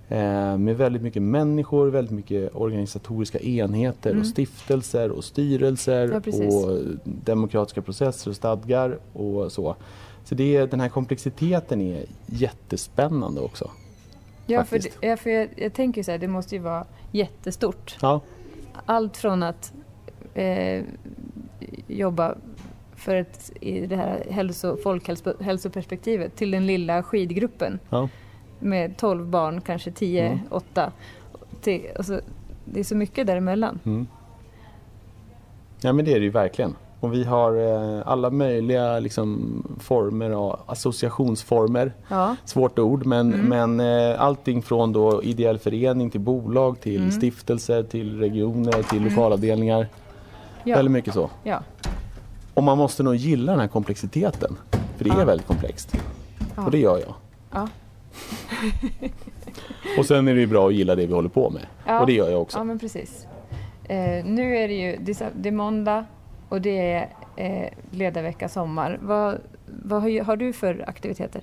Eh, 0.09 0.57
med 0.57 0.77
väldigt 0.77 1.01
mycket 1.01 1.21
människor, 1.21 1.87
väldigt 1.87 2.15
mycket 2.15 2.55
organisatoriska 2.55 3.39
enheter 3.39 4.09
Mm. 4.09 4.21
och 4.21 4.27
stiftelser 4.27 5.11
och 5.11 5.23
styrelser 5.23 6.21
Ja, 6.25 6.47
och 6.55 6.79
demokratiska 7.03 7.81
processer 7.81 8.29
och 8.29 8.35
stadgar 8.35 8.97
och 9.13 9.51
så. 9.51 9.75
Så 10.23 10.35
det 10.35 10.55
är, 10.55 10.67
den 10.67 10.79
här 10.79 10.89
komplexiteten 10.89 11.81
är 11.81 12.05
jättespännande 12.25 13.41
också. 13.41 13.71
ja, 14.45 14.63
för, 14.63 14.75
faktiskt. 14.75 14.97
ja, 15.01 15.17
för 15.17 15.29
jag, 15.29 15.49
jag 15.55 15.73
tänker 15.73 16.03
så 16.03 16.11
här, 16.11 16.17
det 16.17 16.27
måste 16.27 16.55
ju 16.55 16.61
vara 16.61 16.85
jättestort. 17.11 17.97
Ja, 18.01 18.21
Allt 18.85 19.17
från 19.17 19.43
att 19.43 19.73
eh, 20.33 20.83
jobba 21.87 22.35
för 22.95 23.15
ett, 23.15 23.51
i 23.61 23.85
det 23.85 23.95
här 23.95 24.23
hälso, 24.29 24.77
folkhälsoperspektivet 24.83 26.35
till 26.35 26.51
den 26.51 26.67
lilla 26.67 27.03
skidgruppen 27.03 27.79
ja. 27.89 28.09
Med 28.59 28.97
12 28.97 29.25
barn, 29.27 29.61
kanske 29.61 29.91
10, 29.91 30.25
Mm. 30.27 30.39
8. 30.51 30.91
Till, 31.61 31.81
alltså, 31.97 32.21
det 32.65 32.79
är 32.79 32.83
så 32.83 32.95
mycket 32.95 33.27
däremellan. 33.27 33.79
Mm. 33.85 34.07
Ja 35.81 35.93
men 35.93 36.05
det 36.05 36.11
är 36.13 36.19
det 36.19 36.25
ju 36.25 36.31
verkligen. 36.31 36.75
Och 36.99 37.13
vi 37.13 37.23
har 37.23 37.53
eh, 37.97 38.01
alla 38.07 38.29
möjliga 38.29 38.99
liksom, 38.99 39.63
former 39.79 40.29
av 40.31 40.59
associationsformer. 40.65 41.93
Ja, 42.07 42.35
Svårt 42.45 42.79
ord 42.79 43.05
men, 43.05 43.33
Mm. 43.33 43.75
men 43.75 44.11
eh, 44.11 44.21
allting 44.21 44.61
från 44.61 44.93
då 44.93 45.23
ideell 45.23 45.59
förening 45.59 46.09
till 46.09 46.19
bolag 46.21 46.79
till 46.81 46.97
Mm. 47.01 47.11
stiftelser 47.11 47.83
till 47.83 48.19
regioner 48.19 48.83
till 48.83 49.03
lokalavdelningar. 49.03 49.87
ja, 50.63 50.75
Väldigt 50.75 50.91
mycket 50.91 51.13
så. 51.13 51.29
ja, 51.43 51.61
Och 52.53 52.63
man 52.63 52.77
måste 52.77 53.03
nog 53.03 53.15
gilla 53.15 53.51
den 53.51 53.61
här 53.61 53.67
komplexiteten. 53.67 54.55
För 54.97 55.03
det 55.03 55.09
är 55.09 55.19
Ja. 55.19 55.25
väldigt 55.25 55.47
komplext. 55.47 55.95
ja. 56.55 56.65
Och 56.65 56.71
det 56.71 56.79
gör 56.79 56.97
jag. 56.99 57.67
Och 59.97 60.05
sen 60.05 60.27
är 60.27 60.33
det 60.35 60.39
ju 60.39 60.47
bra 60.47 60.67
att 60.67 60.73
gilla 60.73 60.95
det 60.95 61.05
vi 61.05 61.13
håller 61.13 61.29
på 61.29 61.49
med. 61.49 61.67
Ja. 61.85 61.99
Och 61.99 62.07
det 62.07 62.13
gör 62.13 62.29
jag 62.29 62.41
också. 62.41 62.57
Ja, 62.57 62.63
men 62.63 62.79
precis. 62.79 63.27
Eh, 63.83 64.25
nu 64.25 64.57
är 64.57 64.67
det 64.67 64.73
ju 64.73 64.97
det 65.01 65.21
är, 65.21 65.31
det 65.35 65.49
är 65.49 65.53
måndag 65.53 66.05
och 66.49 66.61
det 66.61 66.91
är 66.91 67.09
eh, 67.35 67.69
ledarvecka 67.91 68.49
sommar. 68.49 68.99
Vad, 69.01 69.37
vad 69.65 70.01
har, 70.01 70.23
har 70.23 70.35
du 70.37 70.53
för 70.53 70.85
aktiviteter? 70.87 71.41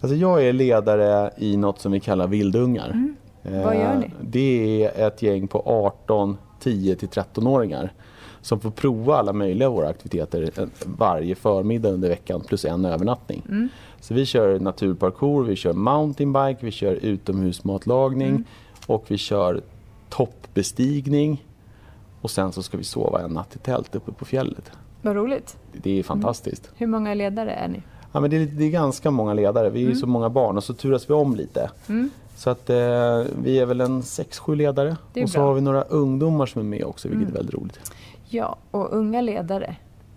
Alltså 0.00 0.16
jag 0.16 0.46
är 0.46 0.52
ledare 0.52 1.30
i 1.36 1.56
något 1.56 1.80
som 1.80 1.92
vi 1.92 2.00
kallar 2.00 2.26
Vildungar. 2.26 2.90
Mm. 2.90 3.16
Eh, 3.42 3.64
Vad 3.64 3.74
gör 3.74 3.94
ni? 3.96 4.10
Det 4.20 4.84
är 4.84 5.06
ett 5.06 5.22
gäng 5.22 5.48
på 5.48 5.62
18, 5.66 6.36
10 6.60 6.96
till 6.96 7.08
13-åringar 7.08 7.92
som 8.42 8.60
får 8.60 8.70
prova 8.70 9.16
alla 9.16 9.32
möjliga 9.32 9.68
våra 9.70 9.88
aktiviteter 9.88 10.50
eh, 10.56 10.64
varje 10.84 11.34
förmiddag 11.34 11.88
under 11.88 12.08
veckan 12.08 12.40
plus 12.40 12.64
en 12.64 12.84
övernattning. 12.84 13.42
Mm. 13.48 13.68
Så 14.00 14.14
vi 14.14 14.26
kör 14.26 14.60
naturparkour, 14.60 15.44
vi 15.44 15.56
kör 15.56 15.72
mountainbike, 15.72 16.58
vi 16.66 16.70
kör 16.70 16.92
utomhusmatlagning 16.94 18.28
Mm. 18.28 18.44
och 18.86 19.04
vi 19.08 19.18
kör 19.18 19.60
toppbestigning. 20.08 21.44
Och 22.20 22.30
sen 22.30 22.52
så 22.52 22.62
ska 22.62 22.76
vi 22.76 22.84
sova 22.84 23.20
en 23.22 23.30
natt 23.30 23.56
i 23.56 23.58
tält 23.58 23.94
uppe 23.94 24.12
på 24.12 24.24
fjället. 24.24 24.70
Vad 25.02 25.16
roligt. 25.16 25.56
Det 25.72 25.98
är 25.98 26.02
fantastiskt. 26.02 26.70
Hur 26.76 26.86
många 26.86 27.14
ledare 27.14 27.52
är 27.52 27.68
ni? 27.68 27.82
Ja, 28.12 28.20
men 28.20 28.30
det, 28.30 28.36
är, 28.36 28.46
det 28.46 28.64
är 28.64 28.70
ganska 28.70 29.10
många 29.10 29.34
ledare, 29.34 29.70
vi 29.70 29.84
är 29.84 29.88
ju 29.88 29.94
så 29.96 30.06
många 30.06 30.28
barn 30.28 30.56
och 30.56 30.64
så 30.64 30.74
turas 30.74 31.10
vi 31.10 31.14
om 31.14 31.36
lite. 31.36 31.70
Mm. 31.88 32.10
Så 32.36 32.50
att 32.50 32.70
eh, 32.70 32.76
vi 33.42 33.58
är 33.58 33.66
väl 33.66 33.80
en 33.80 34.02
6-7 34.02 34.54
ledare. 34.56 34.96
Det 35.12 35.20
är 35.20 35.24
och 35.24 35.30
så 35.30 35.38
bra. 35.38 35.46
har 35.46 35.54
vi 35.54 35.60
några 35.60 35.82
ungdomar 35.82 36.46
som 36.46 36.60
är 36.60 36.64
med 36.64 36.84
också 36.84 37.08
vilket 37.08 37.22
Mm. 37.28 37.34
är 37.34 37.36
väldigt 37.38 37.54
roligt. 37.54 37.92
Ja, 38.32 38.56
och 38.70 38.92
unga 38.96 39.20
ledare. 39.20 39.76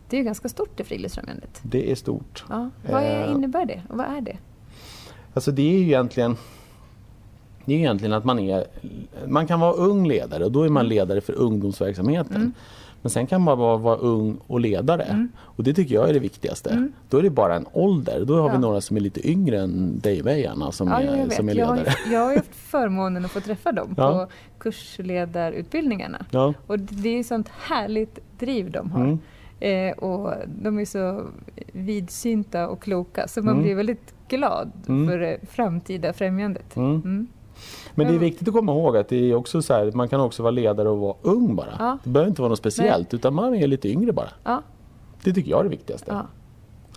Det 0.10 0.15
är 0.15 0.20
ju 0.20 0.25
ganska 0.25 0.50
stort 0.50 0.79
i 0.79 0.84
Friluftsfrämjandet. 0.84 1.60
Det 1.63 1.91
är 1.91 1.96
stort. 1.96 2.46
Ja. 2.50 2.70
Vad 2.91 3.03
är, 3.03 3.27
Eh. 3.27 3.32
innebär 3.34 3.65
det 3.65 3.82
och 3.89 3.98
vad 3.98 4.05
är 4.05 4.22
det? 4.22 4.38
Alltså 5.34 5.51
det 5.51 5.62
är 5.62 5.77
ju 5.79 5.84
egentligen 5.84 6.36
det 7.65 7.74
är 7.74 7.77
egentligen 7.77 8.13
att 8.13 8.25
man 8.25 8.39
är 8.39 8.65
Man 9.27 9.48
kan 9.48 9.60
vara 9.60 9.74
ung 9.74 10.08
ledare 10.08 10.46
och 10.46 10.51
då 10.51 10.63
är 10.63 10.70
man 10.70 10.88
ledare 10.88 11.22
för 11.22 11.34
ungdomsverksamheten. 11.34 12.36
Mm. 12.36 12.53
Men 13.03 13.10
sen 13.10 13.27
kan 13.27 13.41
man 13.41 13.57
bara 13.57 13.77
vara 13.77 13.95
ung 13.98 14.38
och 14.48 14.60
ledare. 14.60 15.03
Mm. 15.03 15.29
Och 15.38 15.63
det 15.63 15.74
tycker 15.74 15.95
jag 15.95 16.10
är 16.10 16.13
det 16.13 16.19
viktigaste. 16.19 16.69
Mm. 16.69 16.91
Då 17.10 17.17
är 17.17 17.22
det 17.24 17.29
bara 17.29 17.55
en 17.55 17.65
ålder. 17.72 18.25
Då 18.25 18.36
har 18.41 18.50
vi 18.50 18.55
Ja. 18.55 18.60
några 18.60 18.81
som 18.81 18.98
är 18.98 19.01
lite 19.01 19.29
yngre 19.29 19.60
än 19.62 20.00
dig 20.00 20.19
och 20.19 20.25
mig 20.25 20.48
Anna 20.48 20.72
som, 20.72 20.88
Ja, 20.88 21.01
jag 21.03 21.17
är, 21.17 21.29
som 21.29 21.50
är 21.50 21.55
Jag 21.55 21.65
har, 21.65 21.75
ledare. 21.75 21.93
jag 22.12 22.19
har 22.19 22.36
haft 22.36 22.55
förmånen 22.55 23.25
att 23.25 23.31
få 23.31 23.39
träffa 23.39 23.72
dem 23.72 23.93
Ja. 23.98 24.12
på 24.12 24.31
kursledarutbildningarna. 24.60 26.25
Och 26.67 26.79
det 26.79 27.10
är 27.19 27.24
sånt 27.24 27.50
härligt 27.50 28.19
driv 28.39 28.72
de 28.72 28.91
har. 28.91 29.00
Mm. 29.03 29.19
Eh, 29.60 29.91
och 29.98 30.33
de 30.62 30.79
är 30.79 30.86
så 30.86 31.25
vidsynta 31.74 32.67
och 32.69 32.81
kloka 32.81 33.27
så 33.27 33.41
man 33.41 33.51
Mm. 33.53 33.63
blir 33.63 33.75
väldigt 33.75 34.13
glad 34.27 34.72
Mm. 34.88 35.07
för 35.10 35.17
det 35.19 35.38
framtida 35.50 36.13
främjandet. 36.13 36.75
Men 37.96 38.08
det 38.08 38.13
är 38.15 38.20
viktigt 38.20 38.48
att 38.48 38.53
komma 38.53 38.72
ihåg 38.72 38.98
att 38.98 39.08
det 39.10 39.32
är 39.32 39.36
också 39.36 39.62
så 39.62 39.74
här, 39.74 39.91
man 39.91 40.10
kan 40.10 40.22
också 40.22 40.43
vara 40.43 40.51
ledare 40.51 40.89
och 40.89 40.98
vara 41.00 41.15
ung 41.22 41.55
bara. 41.55 41.75
Ja. 41.79 41.98
Det 42.03 42.10
behöver 42.10 42.29
inte 42.29 42.41
vara 42.41 42.50
något 42.50 42.60
speciellt 42.60 43.13
utan 43.13 43.34
man 43.34 43.55
är 43.55 43.67
lite 43.67 43.89
yngre 43.89 44.12
bara. 44.13 44.29
Ja, 44.43 44.62
Det 45.24 45.34
tycker 45.34 45.51
jag 45.51 45.60
är 45.60 45.63
det 45.63 45.70
viktigaste. 45.70 46.12
ja. 46.12 46.27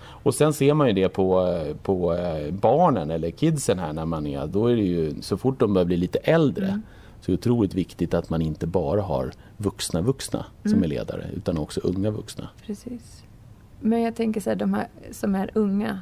Och 0.06 0.35
sen 0.35 0.52
ser 0.52 0.75
man 0.75 0.87
ju 0.87 0.92
det 0.92 1.08
på, 1.08 1.58
på 1.82 2.14
eh, 2.14 2.54
barnen 2.54 3.11
eller 3.11 3.30
kidsen 3.30 3.78
här 3.78 3.92
när 3.92 4.04
man 4.06 4.26
är, 4.26 4.46
då 4.46 4.66
är 4.66 4.76
det 4.76 4.82
ju 4.82 5.14
så 5.23 5.37
fort 5.37 5.61
de 5.61 5.75
börjar 5.75 5.87
bli 5.87 5.96
lite 5.96 6.18
äldre 6.18 6.66
Mm. 6.66 6.82
så 7.20 7.32
är 7.32 7.37
det 7.37 7.40
otroligt 7.40 7.75
viktigt 7.75 8.14
att 8.14 8.30
man 8.30 8.42
inte 8.42 8.66
bara 8.66 9.02
har 9.02 9.32
vuxna 9.56 10.00
vuxna 10.00 10.44
som 10.62 10.73
Mm. 10.73 10.82
är 10.85 10.88
ledare 10.88 11.25
utan 11.37 11.58
också 11.58 11.80
unga 11.85 12.11
vuxna. 12.11 12.49
Precis. 12.66 13.23
Men 13.80 14.02
jag 14.02 14.16
tänker 14.16 14.40
så 14.40 14.50
här, 14.50 14.56
de 14.56 14.75
här 14.75 14.88
som 15.12 15.35
är 15.35 15.50
unga 15.54 16.00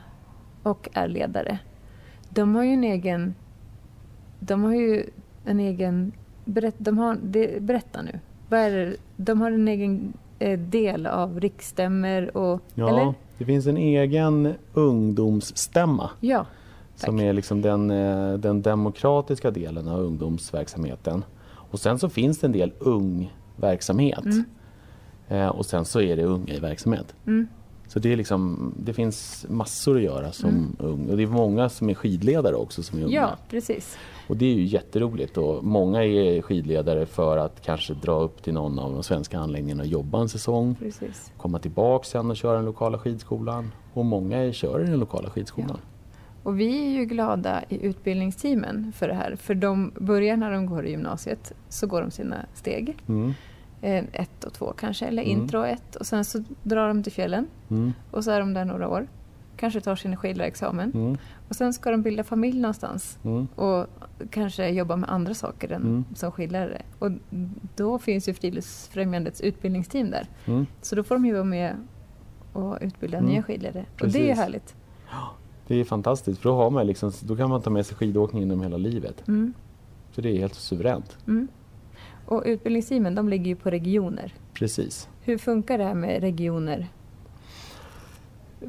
och 0.62 0.88
är 0.92 1.08
ledare. 1.08 1.58
De 2.28 2.54
har 2.54 2.62
ju 2.64 2.72
en 2.72 2.84
egen... 2.84 3.34
De 4.46 4.62
har 4.62 4.74
ju 4.74 5.04
en 5.44 5.60
egen... 5.60 6.12
Berätt, 6.44 6.74
de 6.78 6.98
har, 6.98 7.18
det, 7.22 7.62
berätta 7.62 8.02
nu. 8.02 8.18
Vad 8.48 8.60
är 8.60 8.70
det? 8.70 8.96
De 9.16 9.40
har 9.40 9.50
en 9.50 9.68
egen 9.68 10.12
eh, 10.38 10.58
del 10.58 11.06
av 11.06 11.40
riksstämmer 11.40 12.36
och... 12.36 12.60
Ja, 12.74 12.88
Eller? 12.88 13.14
det 13.38 13.44
finns 13.44 13.66
en 13.66 13.76
egen 13.76 14.54
ungdomsstämma 14.72 16.10
Ja. 16.20 16.46
Tack. 16.98 17.06
som 17.06 17.20
är 17.20 17.32
liksom 17.32 17.62
den, 17.62 17.90
eh, 17.90 18.34
den 18.34 18.62
demokratiska 18.62 19.50
delen 19.50 19.88
av 19.88 20.00
ungdomsverksamheten. 20.00 21.24
Och 21.70 21.80
sen 21.80 21.98
så 21.98 22.08
finns 22.08 22.38
det 22.38 22.46
en 22.46 22.52
del 22.52 22.72
ungverksamhet. 22.78 24.24
Mm. 24.24 24.44
Eh, 25.28 25.48
och 25.48 25.66
sen 25.66 25.84
så 25.84 26.00
är 26.00 26.16
det 26.16 26.24
unga 26.24 26.54
i 26.54 26.60
verksamhet. 26.60 27.14
Mm. 27.26 27.48
Så 27.94 28.00
det, 28.00 28.12
är 28.12 28.16
liksom, 28.16 28.72
det 28.78 28.92
finns 28.92 29.46
massor 29.48 29.96
att 29.96 30.02
göra 30.02 30.32
som 30.32 30.50
Mm. 30.50 30.76
ung. 30.78 31.10
Och 31.10 31.16
det 31.16 31.22
är 31.22 31.26
många 31.26 31.68
som 31.68 31.90
är 31.90 31.94
skidledare 31.94 32.54
också 32.54 32.82
som 32.82 32.98
är 32.98 33.04
unga. 33.04 33.14
Ja, 33.14 33.36
precis. 33.50 33.98
Och 34.28 34.36
det 34.36 34.46
är 34.46 34.54
ju 34.54 34.64
jätteroligt. 34.64 35.36
Och 35.36 35.64
många 35.64 36.04
är 36.04 36.42
skidledare 36.42 37.06
för 37.06 37.36
att 37.38 37.60
kanske 37.62 37.94
dra 37.94 38.20
upp 38.20 38.42
till 38.42 38.54
någon 38.54 38.78
av 38.78 38.92
de 38.92 39.02
svenska 39.02 39.38
anläggningarna 39.38 39.82
och 39.82 39.88
jobba 39.88 40.20
en 40.20 40.28
säsong. 40.28 40.74
precis. 40.78 41.32
Komma 41.36 41.58
tillbaka 41.58 42.04
sen 42.04 42.30
och 42.30 42.36
köra 42.36 42.56
den 42.56 42.64
lokala 42.64 42.98
skidskolan. 42.98 43.72
Och 43.92 44.04
många 44.04 44.38
är, 44.38 44.52
kör 44.52 44.84
i 44.84 44.86
den 44.90 45.00
lokala 45.00 45.30
skidskolan. 45.30 45.78
Och 46.42 46.60
vi 46.60 46.86
är 46.86 46.90
ju 46.98 47.04
glada 47.04 47.62
i 47.68 47.86
utbildningsteamen 47.86 48.92
för 48.96 49.08
det 49.08 49.14
här. 49.14 49.36
För 49.36 49.54
de 49.54 49.92
börjar 50.00 50.36
när 50.36 50.50
de 50.52 50.66
går 50.66 50.86
i 50.86 50.90
gymnasiet 50.90 51.52
så 51.68 51.86
går 51.86 52.00
de 52.00 52.10
sina 52.10 52.36
steg. 52.54 52.96
Mm. 53.08 53.32
Eh, 53.84 54.04
ett 54.12 54.44
och 54.44 54.52
två 54.52 54.72
kanske, 54.76 55.06
eller 55.06 55.22
Mm. 55.22 55.40
intro 55.40 55.62
ett. 55.64 55.96
Och 55.96 56.06
sen 56.06 56.24
så 56.24 56.44
drar 56.62 56.88
de 56.88 57.02
till 57.02 57.12
fjällen 57.12 57.46
Mm. 57.70 57.92
och 58.10 58.24
så 58.24 58.30
är 58.30 58.40
de 58.40 58.54
där 58.54 58.64
några 58.64 58.88
år. 58.88 59.06
Kanske 59.56 59.80
tar 59.80 59.96
sin 59.96 60.16
skidlärarexamen. 60.16 60.92
Mm. 60.94 61.16
Och 61.48 61.56
sen 61.56 61.72
ska 61.72 61.90
de 61.90 62.02
bilda 62.02 62.24
familj 62.24 62.60
någonstans. 62.60 63.18
Mm. 63.24 63.46
Och 63.54 63.86
kanske 64.30 64.68
jobba 64.68 64.96
med 64.96 65.10
andra 65.10 65.34
saker 65.34 65.72
än 65.72 65.82
Mm. 65.82 66.04
som 66.14 66.32
skidlärare. 66.32 66.82
Och 66.98 67.10
då 67.76 67.98
finns 67.98 68.28
ju 68.28 68.34
Friluftsfrämjandets 68.34 69.40
utbildningsteam 69.40 70.10
där. 70.10 70.26
Mm. 70.46 70.66
Så 70.82 70.96
då 70.96 71.02
får 71.02 71.14
de 71.14 71.24
ju 71.26 71.32
vara 71.32 71.44
med 71.44 71.76
och 72.52 72.78
utbilda 72.80 73.20
nya 73.20 73.42
skidlärare. 73.42 73.84
Och 74.00 74.08
det 74.08 74.30
är 74.30 74.34
härligt. 74.36 74.74
Det 75.66 75.74
är 75.80 75.84
fantastiskt 75.84 76.40
för 76.40 76.48
då, 76.48 76.56
har 76.56 76.70
man 76.70 76.86
liksom, 76.86 77.12
då 77.22 77.36
kan 77.36 77.50
man 77.50 77.62
ta 77.62 77.70
med 77.70 77.86
sig 77.86 77.96
skidåkning 77.96 78.42
genom 78.42 78.60
hela 78.62 78.76
livet. 78.76 79.22
Så 80.12 80.20
det 80.20 80.28
är 80.30 80.38
helt 80.38 80.54
suveränt. 80.54 81.16
Mm. 82.28 82.38
Och 82.38 82.42
utbildningsteamen 82.46 83.14
de 83.14 83.28
ligger 83.28 83.46
ju 83.46 83.56
på 83.56 83.70
regioner. 83.70 84.34
Precis. 84.54 85.08
Hur 85.22 85.38
funkar 85.38 85.78
det 85.78 85.84
här 85.84 85.94
med 85.94 86.20
regioner? 86.20 86.88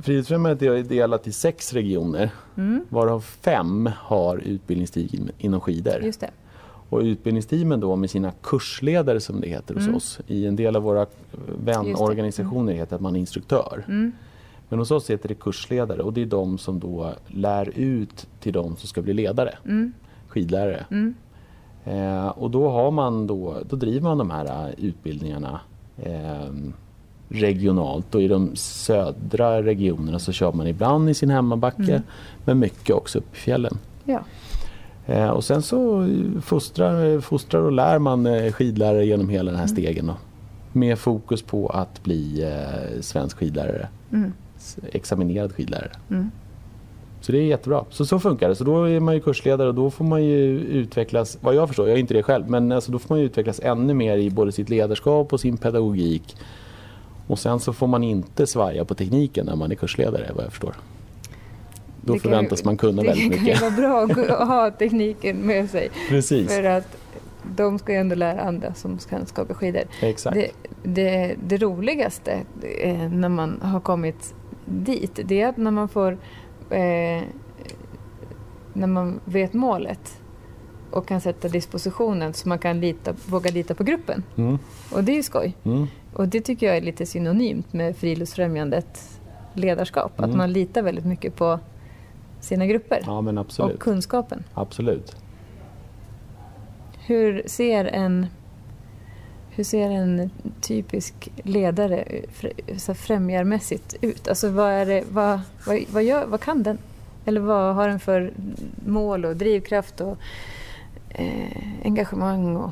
Friluftsfrämjandet 0.02 0.62
är 0.62 0.84
delat 0.84 1.28
i 1.28 1.32
sex 1.32 1.74
regioner 1.74 2.30
Mm. 2.58 2.86
varav 2.90 3.20
fem 3.22 3.90
har 3.98 4.38
utbildningsteam 4.38 5.30
inom 5.38 5.62
skidor. 5.62 6.02
Just 6.04 6.20
det. 6.20 6.30
Och 6.90 7.00
utbildningsteamen 7.00 7.80
då 7.80 7.96
med 7.96 8.10
sina 8.10 8.32
kursledare 8.44 9.20
som 9.20 9.42
det 9.42 9.48
heter 9.48 9.74
hos 9.74 9.84
Mm. 9.84 9.96
oss. 9.96 10.20
I 10.28 10.46
en 10.46 10.56
del 10.56 10.76
av 10.76 10.84
våra 10.84 11.06
vänorganisationer 11.64 12.74
heter 12.74 12.90
det 12.90 12.96
att 12.96 13.02
man 13.02 13.16
är 13.16 13.20
instruktör. 13.20 13.84
Mm. 13.88 14.12
Men 14.70 14.80
hos 14.80 14.92
oss 14.92 15.10
heter 15.10 15.28
det 15.30 15.36
kursledare 15.36 16.02
och 16.02 16.14
det 16.14 16.22
är 16.22 16.26
de 16.26 16.58
som 16.58 16.80
då 16.80 17.14
lär 17.28 17.72
ut 17.76 18.28
till 18.40 18.54
de 18.54 18.76
som 18.76 18.88
ska 18.88 19.02
bli 19.02 19.14
ledare, 19.14 19.58
Mm. 19.66 19.94
skidlärare. 20.28 20.86
Mm. 21.86 22.18
Eh, 22.18 22.28
och 22.28 22.52
då, 22.52 22.70
har 22.70 22.92
man 22.92 23.28
då, 23.28 23.58
då 23.70 23.76
driver 23.76 24.02
man 24.02 24.18
de 24.18 24.32
här 24.32 24.46
eh, 24.68 24.86
utbildningarna 24.86 25.60
eh, 25.98 26.52
regionalt 27.30 28.16
och 28.16 28.22
i 28.22 28.28
de 28.28 28.56
södra 28.56 29.62
regionerna 29.64 30.20
så 30.20 30.32
kör 30.32 30.52
man 30.52 30.68
ibland 30.68 31.10
i 31.10 31.14
sin 31.14 31.30
hemmabacke 31.30 31.82
Mm. 31.92 32.02
men 32.46 32.60
mycket 32.60 32.96
också 32.96 33.18
upp 33.18 33.34
i 33.34 33.38
fjällen. 33.38 33.78
Ja. 34.04 34.20
Eh, 35.06 35.30
och 35.30 35.44
sen 35.44 35.62
så 35.62 36.08
fostrar, 36.42 37.20
fostrar 37.20 37.62
och 37.62 37.72
lär 37.72 38.00
man 38.00 38.26
eh, 38.26 38.52
skidlärare 38.52 39.06
genom 39.06 39.30
hela 39.30 39.52
den 39.52 39.60
här 39.60 39.66
Mm. 39.68 39.76
stegen. 39.76 40.08
Då, 40.08 40.14
med 40.72 41.00
fokus 41.00 41.42
på 41.42 41.68
att 41.68 42.04
bli 42.04 42.44
eh, 42.44 43.02
svensk 43.02 43.38
skidlärare, 43.38 43.88
Mm. 44.14 44.34
examinerad 44.92 45.52
skidlärare. 45.56 45.92
Så 47.26 47.32
det 47.32 47.38
är 47.38 47.42
jättebra. 47.44 47.86
Så 47.90 48.06
så 48.06 48.20
funkar 48.20 48.50
det. 48.50 48.56
Så 48.56 48.64
då 48.64 48.84
är 48.84 49.00
man 49.00 49.14
ju 49.14 49.20
kursledare 49.22 49.68
och 49.68 49.76
då 49.76 49.90
får 49.92 50.06
man 50.06 50.24
ju 50.24 50.60
utvecklas, 50.60 51.38
vad 51.42 51.56
jag 51.56 51.68
förstår, 51.68 51.88
jag 51.88 51.96
är 51.96 52.00
inte 52.00 52.14
det 52.14 52.24
själv, 52.24 52.50
men 52.50 52.72
alltså 52.72 52.92
då 52.92 53.00
får 53.00 53.14
man 53.16 53.20
ju 53.20 53.26
utvecklas 53.26 53.60
ännu 53.64 53.94
mer 53.94 54.18
i 54.18 54.30
både 54.30 54.52
sitt 54.52 54.70
ledarskap 54.70 55.34
och 55.34 55.40
sin 55.40 55.58
pedagogik. 55.58 56.36
Och 57.28 57.40
sen 57.40 57.60
så 57.60 57.74
får 57.74 57.88
man 57.88 58.04
inte 58.04 58.48
svaja 58.48 58.86
på 58.86 58.96
tekniken 58.96 59.46
när 59.46 59.56
man 59.56 59.72
är 59.72 59.76
kursledare 59.76 60.32
vad 60.36 60.46
jag 60.46 60.52
förstår. 60.52 60.74
Då 62.02 62.14
Det 62.14 62.20
kan 62.20 62.32
förväntas 62.32 62.62
ju- 62.62 62.66
man 62.66 62.78
kunna 62.78 63.02
väldigt 63.04 63.32
Det 63.32 63.40
mycket. 63.40 63.60
kan 63.60 63.70
ju 63.70 63.84
vara 63.84 64.06
bra 64.08 64.36
att 64.36 64.48
ha 64.48 64.72
tekniken 64.72 65.38
med 65.38 65.70
sig. 65.70 65.90
Precis, 66.10 66.48
För 66.56 66.64
att 66.64 66.98
de 67.56 67.80
ska 67.80 67.92
ju 67.94 67.98
ändå 67.98 68.16
lära 68.16 68.42
andra 68.42 68.74
som 68.74 69.00
ska 69.00 69.26
skaka 69.26 69.54
skidor. 69.54 69.82
exakt. 70.02 70.36
Det, 70.36 70.50
det, 70.84 71.36
det 71.48 71.58
roligaste 71.58 72.40
eh, 72.82 73.10
när 73.12 73.30
man 73.30 73.62
har 73.62 73.80
kommit 73.80 74.34
dit, 74.66 75.20
det 75.26 75.42
är 75.42 75.48
att 75.48 75.58
när 75.58 75.72
man 75.72 75.90
får... 75.90 76.18
Eh, 76.70 77.24
när 78.74 78.88
man 78.88 79.20
vet 79.26 79.54
målet 79.54 80.22
och 80.92 81.08
kan 81.08 81.22
sätta 81.22 81.48
dispositionen 81.48 82.34
så 82.34 82.50
man 82.50 82.60
kan 82.60 82.80
lita, 82.80 83.14
våga 83.26 83.52
lita 83.52 83.74
på 83.76 83.84
gruppen. 83.84 84.24
Mm, 84.38 84.58
Och 84.94 85.04
det 85.04 85.12
är 85.12 85.16
ju 85.16 85.24
skoj. 85.24 85.56
mm, 85.64 85.88
Och 86.14 86.28
det 86.28 86.42
tycker 86.42 86.68
jag 86.68 86.78
är 86.78 86.82
lite 86.82 87.06
synonymt 87.06 87.74
med 87.74 87.96
Friluftsfrämjandets 87.98 89.20
ledarskap. 89.54 90.12
Att 90.20 90.26
Mm. 90.26 90.38
man 90.38 90.54
litar 90.54 90.82
väldigt 90.82 91.06
mycket 91.06 91.36
på 91.36 91.60
sina 92.40 92.66
grupper 92.66 93.02
ja 93.06 93.44
och 93.64 93.80
kunskapen. 93.80 94.44
absolut. 94.54 95.16
hur 97.08 97.44
ser 97.46 97.86
en 97.86 98.28
hur 99.56 99.64
ser 99.64 99.90
en 99.90 100.30
typisk 100.62 101.30
ledare 101.44 102.04
fr- 102.40 102.78
så 102.78 102.94
främjarmässigt 102.94 103.96
ut? 104.02 104.28
Alltså 104.28 104.50
vad, 104.50 104.72
är 104.72 104.86
det, 104.86 105.04
vad, 105.12 105.40
vad, 105.68 105.84
vad, 105.92 106.04
gör, 106.04 106.26
vad 106.26 106.42
kan 106.42 106.64
den? 106.64 106.78
Eller 107.26 107.42
vad 107.42 107.76
har 107.76 107.88
den 107.88 108.00
för 108.00 108.32
mål 108.86 109.26
och 109.26 109.36
drivkraft 109.36 110.02
och 110.02 110.18
eh, 111.10 111.58
engagemang? 111.86 112.56
Och, 112.56 112.72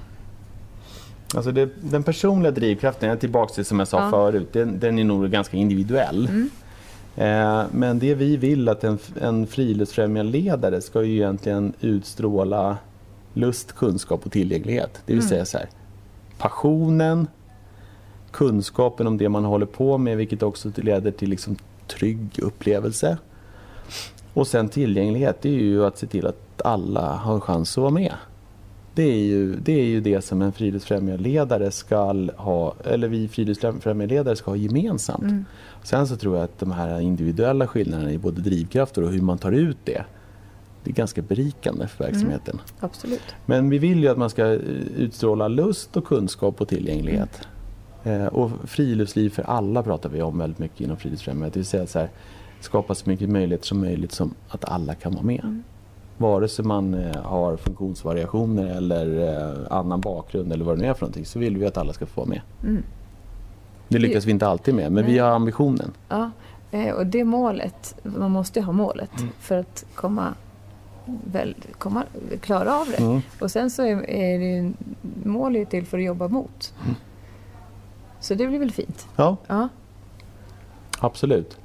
Alltså 1.35 1.51
det, 1.51 1.69
den 1.81 2.03
personliga 2.03 2.51
drivkraften, 2.51 3.09
jag 3.09 3.15
är 3.15 3.19
tillbaka 3.19 3.53
till 3.53 3.65
som 3.65 3.79
jag 3.79 3.87
sa 3.87 3.99
Ja. 4.03 4.09
förut, 4.09 4.53
den, 4.53 4.79
den 4.79 4.99
är 4.99 5.03
nog 5.03 5.29
ganska 5.31 5.57
individuell. 5.57 6.25
mm, 6.27 6.49
Eh, 7.15 7.63
men 7.71 7.99
det 7.99 8.15
vi 8.15 8.37
vill 8.37 8.69
att 8.69 8.83
en, 8.83 8.97
en 9.21 9.47
friluftsfrämjarledare 9.47 10.81
ska 10.81 11.03
ju 11.03 11.13
egentligen 11.15 11.73
utstråla 11.81 12.77
lust, 13.33 13.71
kunskap 13.73 14.25
och 14.25 14.31
tillgänglighet. 14.31 15.01
Det 15.05 15.13
vill 15.13 15.19
Mm. 15.19 15.29
säga 15.29 15.45
så 15.45 15.57
här, 15.57 15.69
passionen, 16.43 17.27
kunskapen 18.31 19.07
om 19.07 19.17
det 19.17 19.29
man 19.29 19.45
håller 19.45 19.65
på 19.65 19.97
med 19.97 20.17
vilket 20.17 20.43
också 20.43 20.71
leder 20.75 21.11
till 21.11 21.29
liksom 21.29 21.55
trygg 21.87 22.39
upplevelse. 22.41 23.17
Och 24.33 24.47
sen 24.47 24.69
tillgänglighet, 24.69 25.41
det 25.41 25.49
är 25.49 25.53
ju 25.53 25.85
att 25.85 25.97
se 25.97 26.07
till 26.07 26.27
att 26.27 26.61
alla 26.65 27.15
har 27.15 27.33
en 27.33 27.41
chans 27.41 27.77
att 27.77 27.81
vara 27.81 27.91
med. 27.91 28.13
Det 28.95 29.03
är 29.03 29.23
ju 29.23 29.55
det, 29.55 29.73
är 29.73 29.85
ju 29.85 30.01
det 30.01 30.21
som 30.21 30.41
en 30.41 30.51
friluftsfrämjarledare 30.51 31.71
ska 31.71 32.29
ha, 32.37 32.73
eller 32.83 33.07
vi 33.07 33.27
friluftsfrämjarledare 33.27 34.35
ska 34.35 34.51
ha 34.51 34.55
gemensamt. 34.55 35.23
mm, 35.23 35.45
Sen 35.83 36.07
så 36.07 36.15
tror 36.15 36.35
jag 36.35 36.43
att 36.43 36.59
de 36.59 36.71
här 36.71 36.99
individuella 36.99 37.67
skillnaderna 37.67 38.11
i 38.11 38.17
både 38.17 38.41
drivkrafter 38.41 39.03
och 39.03 39.11
hur 39.11 39.21
man 39.21 39.37
tar 39.37 39.51
ut 39.51 39.77
det, 39.83 40.03
det 40.83 40.89
är 40.89 40.93
ganska 40.93 41.21
berikande 41.21 41.87
för 41.87 42.03
verksamheten. 42.03 42.61
absolut. 42.79 43.35
Men 43.45 43.69
vi 43.69 43.77
vill 43.77 43.99
ju 44.03 44.07
att 44.09 44.17
man 44.17 44.29
ska 44.29 44.45
eh, 44.45 44.59
utstråla 44.97 45.47
lust 45.47 45.97
och 45.97 46.05
kunskap 46.05 46.61
och 46.61 46.67
tillgänglighet. 46.67 47.47
Eh, 48.03 48.25
och 48.25 48.51
friluftsliv 48.63 49.29
för 49.29 49.43
alla 49.43 49.83
pratar 49.83 50.09
vi 50.09 50.21
om 50.21 50.37
väldigt 50.37 50.59
mycket 50.59 50.81
inom 50.81 50.97
Friluftsfrämjandet. 50.97 51.53
Det 51.53 51.59
vill 51.59 51.65
säga 51.67 51.87
så 51.87 51.99
här, 51.99 52.09
skapa 52.59 52.95
så 52.95 53.09
mycket 53.09 53.29
möjligheter 53.29 53.65
som 53.67 53.79
möjligt 53.81 54.11
som 54.11 54.33
att 54.49 54.65
alla 54.65 54.95
kan 54.95 55.13
vara 55.13 55.23
med. 55.23 55.39
Mm. 55.43 55.63
Vare 56.17 56.47
sig 56.47 56.65
man 56.65 56.93
eh, 56.93 57.15
har 57.21 57.57
funktionsvariationer 57.57 58.65
eller 58.77 59.37
eh, 59.37 59.77
annan 59.77 60.01
bakgrund 60.01 60.53
eller 60.53 60.65
vad 60.65 60.77
det 60.77 60.81
nu 60.81 60.87
är 60.87 60.93
för 60.93 61.01
någonting 61.01 61.25
så 61.25 61.39
vill 61.39 61.57
vi 61.57 61.65
att 61.65 61.77
alla 61.77 61.93
ska 61.93 62.05
få 62.05 62.21
vara 62.21 62.29
med. 62.29 62.41
Mm. 62.63 62.83
Det 63.87 63.99
lyckas 63.99 64.25
vi 64.25 64.31
inte 64.31 64.47
alltid 64.47 64.75
med 64.75 64.91
men 64.91 65.05
vi 65.05 65.11
Nej. 65.11 65.19
har 65.19 65.29
ambitionen. 65.29 65.91
Ja, 66.09 66.31
eh, 66.71 66.93
och 66.93 67.05
det 67.05 67.23
målet, 67.23 67.95
man 68.03 68.31
måste 68.31 68.59
ju 68.59 68.65
ha 68.65 68.73
målet 68.73 69.09
Mm. 69.19 69.29
för 69.39 69.57
att 69.57 69.85
komma, 69.95 70.33
väl, 71.05 71.55
komma, 71.77 72.03
klara 72.41 72.79
av 72.79 72.87
det. 72.87 72.97
Mm. 73.03 73.21
Och 73.39 73.51
sen 73.51 73.69
så 73.69 73.81
är, 73.81 74.09
är 74.09 74.39
det 74.39 74.45
ju, 74.45 74.73
mål 75.23 75.55
är 75.55 75.59
ju 75.59 75.65
till 75.65 75.85
för 75.85 75.97
att 75.97 76.03
jobba 76.03 76.27
mot. 76.27 76.73
Mm. 76.83 76.95
Så 78.19 78.33
det 78.33 78.47
blir 78.47 78.59
väl 78.59 78.71
fint. 78.71 79.07
Ja, 79.15 79.37
Ja, 79.47 79.69
absolut. 80.99 81.57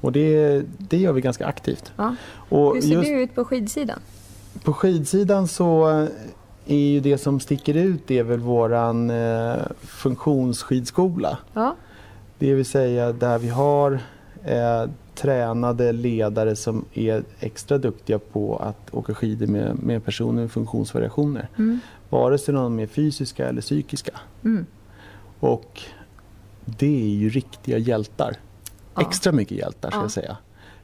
Och 0.00 0.12
det, 0.12 0.62
det 0.78 0.96
gör 0.96 1.12
vi 1.12 1.20
ganska 1.20 1.46
aktivt. 1.46 1.92
ja. 1.96 2.14
Och 2.48 2.74
Hur 2.74 2.80
ser 2.82 2.88
just 2.88 3.04
det 3.08 3.14
ut 3.22 3.34
på 3.34 3.44
skidsidan? 3.44 3.98
på 4.64 4.72
skidsidan 4.72 5.48
så 5.48 5.86
är 6.66 6.76
ju 6.76 7.00
det 7.00 7.18
som 7.18 7.40
sticker 7.40 7.74
ut 7.74 8.02
det 8.06 8.18
är 8.18 8.22
väl 8.22 8.38
våran 8.40 9.10
eh, 9.10 9.56
funktionsskidskola. 9.80 11.38
Ja, 11.54 11.76
Det 12.38 12.54
vill 12.54 12.64
säga 12.64 13.12
där 13.12 13.38
vi 13.38 13.48
har 13.48 13.92
eh, 14.44 14.84
tränade 15.14 15.92
ledare 15.92 16.56
som 16.56 16.84
är 16.94 17.24
extra 17.40 17.78
duktiga 17.78 18.18
på 18.18 18.56
att 18.56 18.94
åka 18.94 19.14
skidor 19.14 19.46
med, 19.46 19.82
med 19.82 20.04
personer 20.04 20.40
med 20.42 20.52
funktionsvariationer. 20.52 21.48
mm. 21.58 21.78
Vare 22.10 22.38
sig 22.38 22.54
de 22.54 22.78
är 22.78 22.86
fysiska 22.86 23.48
eller 23.48 23.60
psykiska. 23.60 24.20
Mm. 24.44 24.66
Och 25.40 25.80
det 26.64 27.02
är 27.02 27.14
ju 27.14 27.28
riktiga 27.28 27.78
hjältar. 27.78 28.36
Ja. 28.94 29.00
Extra 29.02 29.32
mycket 29.32 29.58
hjältar 29.58 29.90
ska 29.90 29.98
Ja. 29.98 30.04
jag 30.04 30.10
säga. 30.10 30.36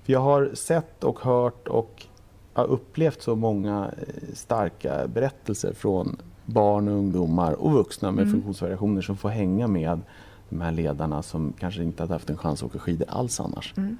För 0.04 0.12
jag 0.12 0.20
har 0.20 0.50
sett 0.54 1.04
och 1.04 1.20
hört 1.20 1.68
och 1.68 2.06
har 2.52 2.64
upplevt 2.64 3.22
så 3.22 3.36
många 3.36 3.90
eh, 3.98 4.34
starka 4.34 5.06
berättelser 5.08 5.72
från 5.72 6.16
barn 6.46 6.88
och 6.88 6.94
ungdomar 6.94 7.52
och 7.52 7.72
vuxna 7.72 8.10
med 8.10 8.22
Mm. 8.22 8.32
funktionsvariationer 8.32 9.02
som 9.02 9.16
får 9.16 9.28
hänga 9.28 9.66
med 9.66 10.00
de 10.48 10.60
här 10.60 10.72
ledarna 10.72 11.22
som 11.22 11.52
kanske 11.58 11.82
inte 11.82 12.02
hade 12.02 12.12
haft 12.12 12.30
en 12.30 12.36
chans 12.38 12.62
att 12.62 12.66
åka 12.68 12.78
skidor 12.78 13.06
alls 13.10 13.40
annars. 13.40 13.74
Mm. 13.76 13.98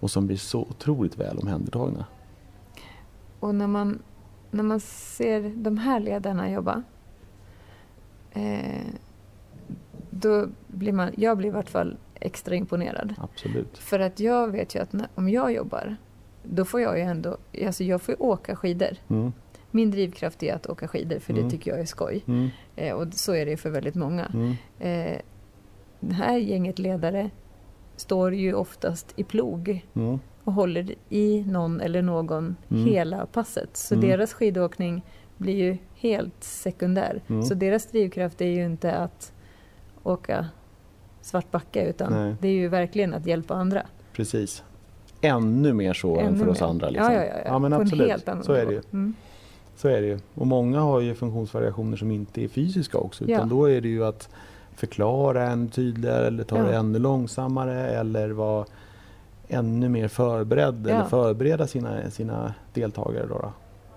Och 0.00 0.10
som 0.10 0.26
blir 0.26 0.36
så 0.36 0.60
otroligt 0.60 1.18
väl 1.18 1.38
omhändertagna. 1.38 2.04
Och 3.40 3.54
när 3.54 3.66
man, 3.66 4.02
när 4.50 4.62
man 4.62 4.80
ser 4.80 5.52
de 5.56 5.78
här 5.78 6.00
ledarna 6.00 6.50
jobba 6.50 6.82
eh, 8.32 8.86
då 10.10 10.46
blir 10.66 10.92
man, 10.92 11.10
jag 11.16 11.38
blir 11.38 11.48
i 11.48 11.52
vart 11.52 11.70
fall 11.70 11.96
extra 12.14 12.54
imponerad. 12.54 13.14
Absolut. 13.18 13.78
För 13.78 14.00
att 14.00 14.20
jag 14.20 14.48
vet 14.48 14.74
ju 14.74 14.78
att 14.78 14.92
när, 14.92 15.08
om 15.14 15.28
jag 15.28 15.52
jobbar, 15.52 15.96
då 16.42 16.64
får 16.64 16.80
jag 16.80 16.98
ju 16.98 17.04
ändå, 17.04 17.36
alltså 17.66 17.84
jag 17.84 18.02
får 18.02 18.14
ju 18.14 18.18
åka 18.20 18.56
skidor. 18.56 18.96
Mm. 19.08 19.32
Min 19.70 19.90
drivkraft 19.90 20.42
är 20.42 20.54
att 20.54 20.66
åka 20.66 20.88
skidor 20.88 21.18
för 21.18 21.32
Mm. 21.32 21.44
det 21.44 21.50
tycker 21.50 21.70
jag 21.70 21.80
är 21.80 21.84
skoj. 21.86 22.24
Mm. 22.26 22.48
Eh, 22.76 22.94
och 22.94 23.14
så 23.14 23.32
är 23.34 23.44
det 23.44 23.50
ju 23.50 23.56
för 23.56 23.70
väldigt 23.70 23.94
många. 23.94 24.26
Mm. 24.26 24.54
Eh, 24.78 25.20
det 26.00 26.14
här 26.14 26.36
gänget 26.36 26.78
ledare 26.78 27.30
står 28.00 28.34
ju 28.34 28.54
oftast 28.54 29.12
i 29.16 29.24
plog 29.24 29.86
Mm. 29.94 30.18
och 30.44 30.52
håller 30.52 30.94
i 31.08 31.44
någon 31.46 31.80
eller 31.80 32.02
någon 32.02 32.56
Mm. 32.70 32.84
hela 32.86 33.26
passet. 33.26 33.76
Så 33.76 33.94
Mm. 33.94 34.08
deras 34.08 34.32
skidåkning 34.32 35.02
blir 35.36 35.56
ju 35.56 35.76
helt 35.94 36.44
sekundär. 36.44 37.22
Mm. 37.28 37.42
Så 37.42 37.54
deras 37.54 37.86
drivkraft 37.86 38.40
är 38.40 38.46
ju 38.46 38.64
inte 38.64 38.92
att 38.92 39.32
åka 40.02 40.46
svartbacka 41.20 41.84
utan 41.86 42.12
Nej. 42.12 42.34
det 42.40 42.48
är 42.48 42.52
ju 42.52 42.68
verkligen 42.68 43.14
att 43.14 43.26
hjälpa 43.26 43.54
andra. 43.54 43.82
Precis. 44.12 44.62
Ännu 45.20 45.72
mer 45.72 45.92
så 45.94 46.18
än 46.18 46.26
Ännu 46.26 46.38
för 46.38 46.48
oss 46.48 46.60
mer. 46.60 46.66
andra. 46.66 46.88
Liksom. 46.90 47.12
Ja, 47.12 47.20
ja, 47.24 47.24
ja, 47.24 47.40
ja. 47.44 47.58
men 47.58 47.72
På 47.72 47.80
absolut. 47.80 48.22
så 48.42 48.52
är 48.52 48.66
det 48.66 48.72
ju. 48.72 48.82
Mm. 48.92 49.14
Så 49.76 49.88
är 49.88 50.00
det 50.00 50.06
ju. 50.06 50.18
Och 50.34 50.46
många 50.46 50.80
har 50.80 51.00
ju 51.00 51.14
funktionsvariationer 51.14 51.96
som 51.96 52.10
inte 52.10 52.44
är 52.44 52.48
fysiska 52.48 52.98
också. 52.98 53.24
Utan 53.24 53.34
Ja. 53.36 53.44
då 53.44 53.70
är 53.70 53.80
det 53.80 53.88
ju 53.88 54.04
att 54.04 54.28
förklara 54.78 55.42
ännu 55.50 55.68
tydligare 55.68 56.26
eller 56.26 56.44
ta 56.44 56.56
det 56.62 56.72
Ja. 56.72 56.78
ännu 56.78 56.98
långsammare 56.98 57.88
eller 57.88 58.30
vara 58.30 58.64
ännu 59.48 59.88
mer 59.88 60.08
förberedd 60.08 60.86
eller 60.86 60.98
Ja. 60.98 61.04
förbereda 61.04 61.66
sina, 61.66 62.10
sina 62.10 62.54
deltagare. 62.74 63.26
Då, 63.26 63.38
då. 63.38 63.52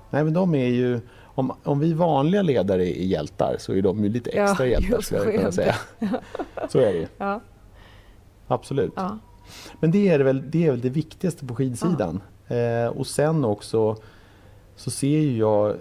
Nej 0.09 0.23
men 0.23 0.33
de 0.33 0.55
är 0.55 0.67
ju, 0.67 0.99
om, 1.23 1.51
om 1.63 1.79
vi 1.79 1.93
vanliga 1.93 2.41
ledare 2.41 2.85
är 3.01 3.03
hjältar 3.05 3.55
så 3.59 3.73
är 3.73 3.81
de 3.81 4.03
ju 4.03 4.09
lite 4.09 4.29
Ja, 4.35 4.43
extra 4.43 4.65
hjältar 4.67 4.89
just 4.95 5.07
skulle 5.07 5.23
jag 5.23 5.35
kunna 5.35 5.51
säga. 5.51 5.75
Så 6.69 6.79
är 6.79 6.93
det 6.93 6.99
ju, 6.99 7.07
Ja, 7.17 7.39
absolut. 8.47 8.93
ja. 8.95 9.17
Men 9.79 9.91
det 9.91 10.09
är 10.09 10.19
väl 10.19 10.43
det, 10.51 10.65
är 10.67 10.71
väl 10.71 10.81
det 10.81 10.89
viktigaste 10.89 11.45
på 11.45 11.55
skidsidan. 11.55 12.21
Eh, 12.47 12.87
och 12.97 13.07
sen 13.07 13.45
också 13.45 13.95
så 14.81 14.91
ser 14.91 15.07
ju 15.19 15.37
jag 15.37 15.69
eh, 15.69 15.75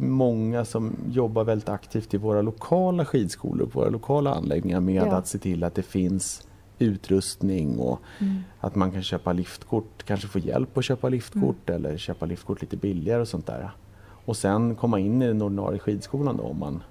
många 0.00 0.64
som 0.64 0.96
jobbar 1.10 1.44
väldigt 1.44 1.68
aktivt 1.68 2.14
i 2.14 2.16
våra 2.16 2.42
lokala 2.42 3.04
skidskolor, 3.04 3.66
på 3.66 3.78
våra 3.80 3.90
lokala 3.90 4.34
anläggningar 4.34 4.80
med 4.80 5.06
Ja. 5.06 5.16
att 5.16 5.26
se 5.26 5.38
till 5.38 5.64
att 5.64 5.74
det 5.74 5.82
finns 5.82 6.48
utrustning 6.78 7.78
och 7.78 8.00
Mm. 8.20 8.36
att 8.60 8.74
man 8.74 8.92
kan 8.92 9.02
köpa 9.02 9.32
liftkort, 9.32 10.02
kanske 10.04 10.28
få 10.28 10.38
hjälp 10.38 10.78
att 10.78 10.84
köpa 10.84 11.08
liftkort 11.08 11.70
Mm. 11.70 11.76
eller 11.84 11.96
köpa 11.96 12.26
liftkort 12.26 12.60
lite 12.60 12.76
billigare 12.76 13.20
och 13.20 13.28
sånt 13.28 13.46
där. 13.46 13.70
Och 14.24 14.36
sen 14.36 14.74
komma 14.74 14.98
in 14.98 15.22
i 15.22 15.26
den 15.26 15.42
ordinarie 15.42 15.78
skidskolan 15.78 16.36
då 16.36 16.42
om 16.42 16.58
man, 16.58 16.82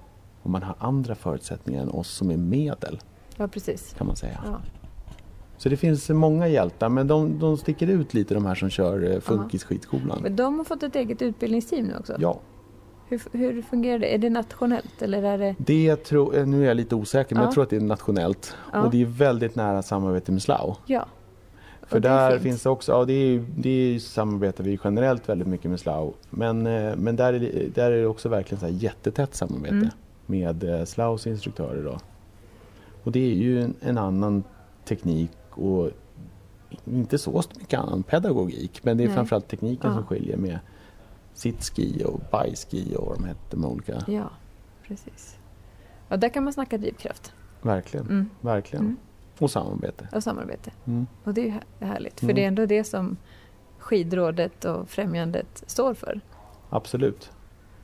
om 0.42 0.52
man 0.52 0.62
har 0.62 0.74
andra 0.78 1.14
förutsättningar 1.14 1.82
än 1.82 1.88
oss 1.90 2.08
som 2.08 2.30
är 2.30 2.36
medel 2.36 3.00
ja 3.36 3.48
precis. 3.48 3.94
kan 3.98 4.06
man 4.06 4.16
säga. 4.16 4.40
Ja. 4.46 4.60
Så 5.62 5.68
det 5.68 5.76
finns 5.76 6.08
många 6.08 6.48
hjältar 6.48 6.88
men 6.88 7.06
de, 7.06 7.38
de 7.38 7.56
sticker 7.56 7.86
ut 7.86 8.14
lite 8.14 8.34
de 8.34 8.46
här 8.46 8.54
som 8.54 8.70
kör 8.70 9.12
eh, 9.14 9.20
Funkisskidskolan. 9.20 10.18
Men 10.22 10.36
de 10.36 10.58
har 10.58 10.64
fått 10.64 10.82
ett 10.82 10.96
eget 10.96 11.22
utbildningsteam 11.22 11.86
nu 11.86 11.96
också. 11.98 12.16
Ja, 12.18 12.40
Hur, 13.08 13.20
hur 13.32 13.62
fungerar 13.62 13.98
det? 13.98 14.14
Är 14.14 14.18
det 14.18 14.30
nationellt 14.30 15.02
eller 15.02 15.22
är 15.22 15.38
det... 15.38 15.54
det 15.58 15.96
tror, 15.96 16.36
eh, 16.38 16.46
nu 16.46 16.62
är 16.62 16.66
jag 16.68 16.76
lite 16.76 16.94
osäker 16.94 17.34
men 17.34 17.42
Ja. 17.42 17.46
jag 17.46 17.54
tror 17.54 17.64
att 17.64 17.70
det 17.70 17.76
är 17.76 17.80
nationellt. 17.80 18.54
Ja. 18.72 18.82
Och 18.82 18.90
det 18.90 19.02
är 19.02 19.06
väldigt 19.06 19.54
nära 19.54 19.82
samarbete 19.82 20.32
med 20.32 20.42
SLAU. 20.42 20.74
Ja. 20.86 21.06
För 21.82 22.00
där 22.00 22.30
fint. 22.30 22.42
finns 22.42 22.62
det 22.62 22.70
också, 22.70 22.92
ja 22.92 23.04
det, 23.04 23.12
är, 23.12 23.44
det 23.56 23.70
är, 23.94 23.98
samarbetar 23.98 24.64
vi 24.64 24.78
generellt 24.84 25.28
väldigt 25.28 25.48
mycket 25.48 25.70
med 25.70 25.80
SLAU. 25.80 26.12
Men, 26.30 26.66
eh, 26.66 26.96
men 26.96 27.16
där, 27.16 27.32
är 27.32 27.38
det, 27.40 27.74
där 27.74 27.90
är 27.90 28.00
det 28.00 28.06
också 28.06 28.28
verkligen 28.28 28.60
så 28.60 28.68
jättetätt 28.68 29.34
samarbete 29.34 29.74
Mm. 29.74 29.88
med 30.26 30.88
SLAUs 30.88 31.26
instruktörer. 31.26 31.82
Då. 31.84 31.98
Och 33.04 33.12
det 33.12 33.30
är 33.30 33.34
ju 33.34 33.62
en, 33.62 33.74
en 33.80 33.98
annan 33.98 34.44
teknik 34.84 35.30
och 35.58 35.90
inte 36.84 37.18
så 37.18 37.42
mycket 37.58 37.80
annan 37.80 38.02
pedagogik. 38.02 38.84
Men 38.84 38.96
det 38.96 39.02
är 39.04 39.06
Nej. 39.06 39.14
framförallt 39.16 39.48
tekniken 39.48 39.90
Ja. 39.90 39.96
som 39.96 40.06
skiljer 40.06 40.36
med 40.36 40.58
sitski 41.34 42.04
och 42.06 42.20
bajski 42.30 42.94
och 42.98 43.06
vad 43.06 43.18
de 43.18 43.24
hette 43.24 43.40
de 43.50 43.64
olika. 43.64 44.04
Ja, 44.06 44.30
precis. 44.82 45.36
Ja, 46.08 46.16
där 46.16 46.28
kan 46.28 46.44
man 46.44 46.52
snacka 46.52 46.78
drivkraft. 46.78 47.32
Verkligen, 47.62 48.06
Mm. 48.06 48.30
verkligen. 48.40 48.84
Mm. 48.84 48.96
Och 49.38 49.50
samarbete. 49.50 50.08
Och 50.12 50.22
samarbete. 50.22 50.70
Mm. 50.84 51.06
Och 51.24 51.34
det 51.34 51.40
är 51.40 51.44
ju 51.44 51.50
här- 51.50 51.64
härligt. 51.86 52.20
För 52.20 52.26
Mm. 52.26 52.36
det 52.36 52.44
är 52.44 52.48
ändå 52.48 52.66
det 52.66 52.84
som 52.84 53.16
skidrådet 53.78 54.64
och 54.64 54.88
främjandet 54.88 55.64
står 55.66 55.94
för. 55.94 56.20
Absolut. 56.70 57.30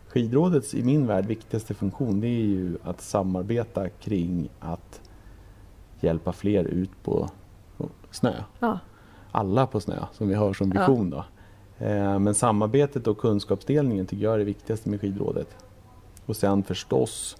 Skidrådets, 0.09 0.75
i 0.75 0.83
min 0.85 1.07
värld, 1.07 1.27
viktigaste 1.27 1.75
funktion 1.75 2.21
det 2.21 2.27
är 2.27 2.45
ju 2.47 2.79
att 2.83 3.01
samarbeta 3.01 3.89
kring 3.89 4.49
att 4.61 5.01
hjälpa 6.01 6.33
fler 6.33 6.65
ut 6.65 7.03
på 7.03 7.31
snö. 8.11 8.35
Ja. 8.61 8.79
Alla 9.31 9.67
på 9.67 9.81
snö, 9.81 10.05
som 10.13 10.29
vi 10.29 10.35
har 10.35 10.53
som 10.53 10.71
vision. 10.71 11.11
Då. 11.11 11.25
Eh, 11.79 12.19
men 12.19 12.35
samarbetet 12.35 13.07
och 13.07 13.19
kunskapsdelningen 13.19 14.07
tycker 14.07 14.25
jag 14.25 14.35
är 14.35 14.39
det 14.39 14.45
viktigaste 14.45 14.89
med 14.91 15.01
skidrådet. 15.01 15.57
Och 16.27 16.37
sen 16.37 16.63
förstås 16.63 17.37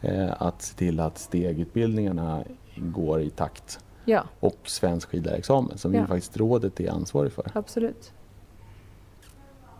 eh, 0.00 0.42
att 0.42 0.62
se 0.62 0.74
till 0.76 1.00
att 1.00 1.18
stegutbildningarna 1.18 2.44
går 2.76 3.20
i 3.20 3.30
takt. 3.30 3.80
Ja, 4.04 4.22
Och 4.40 4.58
svensk 4.64 5.08
skidlärarexamen 5.08 5.78
som 5.78 5.94
Ja. 5.94 6.00
ju 6.00 6.06
faktiskt 6.06 6.36
rådet 6.36 6.80
är 6.80 6.90
ansvarig 6.90 7.32
för. 7.32 7.50
absolut. 7.54 8.12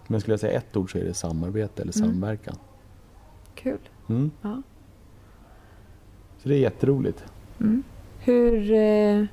Men 0.06 0.20
skulle 0.20 0.32
jag 0.32 0.40
säga 0.40 0.58
ett 0.58 0.76
ord 0.76 0.92
så 0.92 0.98
är 0.98 1.04
det 1.04 1.14
samarbete 1.14 1.82
eller 1.82 1.96
Mm. 1.98 2.10
samverkan. 2.10 2.56
Kul. 3.54 3.78
Mm. 4.08 4.30
Ja. 4.42 4.62
Så 6.42 6.48
det 6.48 6.54
är 6.54 6.58
jätteroligt. 6.58 7.24
Mm. 7.60 7.82
Hur 8.18 8.72
eh, 8.72 9.24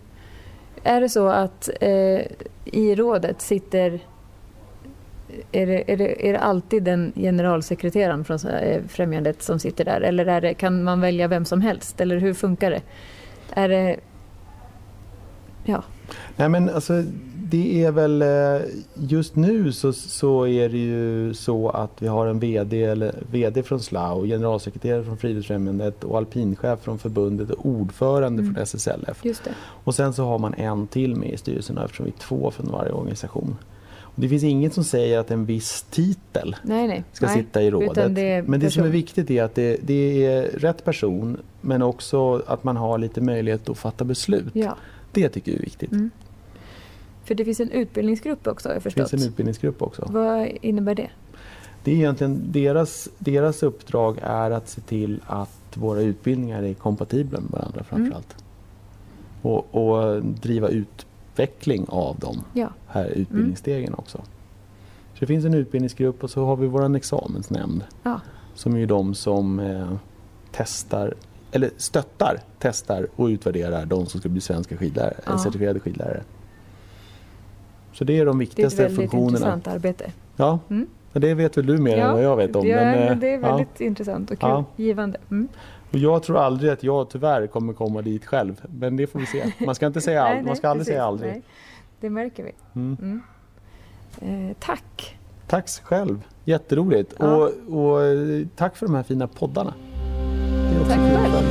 är 0.84 1.02
det 1.02 1.10
så 1.10 1.28
att 1.28 1.70
eh, 1.82 2.22
i 2.66 2.96
rådet 2.96 3.42
sitter 3.42 4.00
är 5.52 5.66
det, 5.66 5.92
är, 5.92 5.98
det, 5.98 6.30
är 6.30 6.34
det 6.34 6.40
alltid 6.40 6.84
den 6.84 7.14
generalsekreteraren 7.16 8.26
från 8.26 8.48
eh, 8.48 8.82
Främjandet 8.88 9.44
som 9.44 9.60
sitter 9.60 9.86
där? 9.86 10.02
Eller 10.02 10.26
är 10.26 10.42
det, 10.42 10.54
kan 10.54 10.84
man 10.84 11.02
välja 11.02 11.28
vem 11.28 11.46
som 11.46 11.62
helst? 11.62 12.02
Eller 12.02 12.18
hur 12.18 12.34
funkar 12.34 12.72
det? 12.72 12.82
Är 13.54 13.70
det 13.70 13.96
ja, 15.64 15.84
Nej 16.36 16.50
men 16.50 16.70
alltså 16.70 17.04
det 17.52 17.84
är 17.84 17.92
väl 17.92 18.22
eh, 18.22 18.68
just 18.96 19.36
nu 19.36 19.72
så, 19.72 19.94
så 19.94 20.48
är 20.48 20.70
det 20.70 20.78
ju 20.78 21.34
så 21.34 21.70
att 21.70 21.92
vi 22.02 22.08
har 22.08 22.28
en 22.28 22.40
VD, 22.40 22.84
eller, 22.84 23.16
VD 23.32 23.64
från 23.64 23.80
SLAU, 23.80 24.26
generalsekreterare 24.26 25.04
från 25.04 25.18
Friluftsfrämjandet 25.18 26.04
och 26.04 26.18
alpinchef 26.18 26.80
från 26.82 27.00
förbundet 27.00 27.50
och 27.50 27.66
ordförande 27.66 28.42
Mm. 28.42 28.54
från 28.56 28.64
SSLF. 28.64 29.24
Och 29.64 29.96
sen 29.96 30.14
så 30.14 30.26
har 30.26 30.40
man 30.40 30.54
en 30.54 30.88
till 30.88 31.16
med 31.16 31.30
i 31.34 31.38
styrelsen 31.38 31.78
eftersom 31.78 32.06
vi 32.06 32.12
är 32.12 32.18
två 32.20 32.52
från 32.52 32.72
varje 32.72 32.92
organisation. 32.92 33.56
Och 34.14 34.22
det 34.22 34.30
finns 34.30 34.44
inget 34.44 34.74
som 34.74 34.84
säger 34.84 35.20
att 35.20 35.32
en 35.32 35.46
viss 35.46 35.86
titel 35.90 36.56
Nej, 36.64 36.88
nej. 36.88 37.04
ska 37.14 37.26
nej. 37.26 37.36
sitta 37.36 37.62
i 37.62 37.72
rådet. 37.72 38.16
Det 38.16 38.44
men 38.48 38.60
det 38.60 38.72
som 38.72 38.80
är 38.84 38.86
person. 38.86 38.92
viktigt 38.92 39.32
är 39.32 39.44
att 39.44 39.56
det, 39.56 39.78
det 39.82 40.26
är 40.26 40.44
rätt 40.44 40.86
person 40.86 41.38
men 41.62 41.82
också 41.82 42.42
att 42.48 42.64
man 42.64 42.78
har 42.78 42.98
lite 42.98 43.22
möjlighet 43.22 43.70
att 43.70 43.78
fatta 43.78 44.04
beslut. 44.04 44.50
Ja, 44.54 44.76
Det 45.12 45.30
tycker 45.30 45.52
vi 45.52 45.58
är 45.58 45.62
viktigt. 45.62 45.92
Mm. 45.92 46.10
För 47.32 47.36
det 47.36 47.46
finns 47.46 47.60
en 47.60 47.72
utbildningsgrupp 47.72 48.48
också 48.48 48.70
har 48.70 48.74
jag 48.74 48.80
Det 48.80 48.84
förstått. 48.84 49.10
finns 49.10 49.24
en 49.24 49.30
utbildningsgrupp 49.30 49.82
också. 49.82 50.08
Vad 50.10 50.48
innebär 50.62 50.96
det? 50.96 51.10
Det 51.84 51.92
är 51.92 51.96
egentligen 51.96 52.42
deras, 52.52 53.10
deras 53.18 53.64
uppdrag 53.64 54.18
är 54.22 54.52
att 54.52 54.70
se 54.70 54.82
till 54.82 55.20
att 55.28 55.78
våra 55.78 56.02
utbildningar 56.02 56.64
är 56.64 56.74
kompatibla 56.74 57.40
med 57.40 57.50
varandra 57.52 57.84
framförallt. 57.84 58.36
Och, 59.42 59.76
och 59.76 60.24
driva 60.24 60.68
utveckling 60.68 61.86
av 61.90 62.16
de 62.20 62.42
Ja, 62.54 62.68
här 62.88 63.06
utbildningsstegen 63.06 63.94
också. 63.94 64.18
Så 65.14 65.20
det 65.20 65.26
finns 65.26 65.46
en 65.46 65.54
utbildningsgrupp 65.54 66.24
och 66.24 66.30
så 66.30 66.46
har 66.46 66.56
vi 66.56 66.68
vår 66.68 66.96
examensnämnd 66.96 67.84
ja, 68.04 68.22
som 68.56 68.76
är 68.76 68.86
de 68.86 69.16
som 69.16 69.60
eh, 69.60 69.94
testar 70.52 71.14
eller 71.52 71.70
stöttar, 71.78 72.40
testar 72.60 73.08
och 73.16 73.26
utvärderar 73.26 73.86
de 73.86 74.06
som 74.06 74.20
ska 74.20 74.30
bli 74.30 74.42
svenska 74.42 74.78
skidlärare, 74.78 75.14
Ja. 75.18 75.30
eller 75.32 75.38
certifierade 75.38 75.80
skidlärare. 75.80 76.24
Så 77.94 78.04
det 78.04 78.20
är 78.20 78.26
de 78.26 78.38
det 78.38 78.42
är 78.42 78.46
ett 78.46 78.50
viktigaste 78.50 78.82
väldigt 78.84 78.98
funktionerna. 79.00 79.30
intressant 79.30 79.68
arbete. 79.68 80.12
Ja, 80.36 80.60
Mm. 80.70 80.88
det 81.14 81.34
vet 81.34 81.58
väl 81.58 81.66
du 81.66 81.78
mer 81.78 81.98
än 81.98 82.14
vad 82.14 82.24
jag 82.24 82.36
vet 82.38 82.56
om. 82.56 82.68
Ja, 82.68 82.76
men, 82.76 83.08
eh, 83.08 83.18
det 83.18 83.28
är 83.28 83.40
ja. 83.40 83.48
väldigt 83.48 83.82
intressant 83.82 84.32
och 84.32 84.40
kul. 84.40 84.50
Ja. 84.50 84.66
Givande. 84.76 85.18
Mm. 85.32 85.48
Och 85.92 85.98
jag 85.98 86.24
tror 86.24 86.38
aldrig 86.38 86.72
att 86.72 86.84
jag 86.84 87.10
tyvärr 87.10 87.48
kommer 87.48 87.74
komma 87.74 88.02
dit 88.02 88.26
själv. 88.26 88.62
Men 88.80 88.98
det 88.98 89.08
får 89.08 89.20
vi 89.20 89.26
se. 89.26 89.52
Man 89.66 89.76
ska 89.76 89.88
inte 89.88 90.02
säga 90.02 90.24
aldrig. 90.28 90.46
Man 90.46 90.56
ska 90.56 90.70
aldrig 90.70 90.80
precis. 90.86 90.94
säga 90.94 91.06
aldrig. 91.06 91.32
Nej, 91.32 91.42
det 92.00 92.10
märker 92.10 92.44
vi. 92.44 92.52
Mm. 92.76 92.98
Mm. 94.22 94.50
Eh, 94.50 94.56
tack. 94.60 95.18
Tack 95.48 95.70
själv. 95.84 96.22
Jätteroligt. 96.44 97.14
Ja. 97.20 97.36
Och, 97.36 97.52
och 97.78 98.04
eh, 98.04 98.46
tack 98.56 98.76
för 98.76 98.86
de 98.86 98.96
här 98.96 99.04
fina 99.04 99.28
poddarna. 99.28 99.74
Tack 100.88 100.98
själv. 101.00 101.34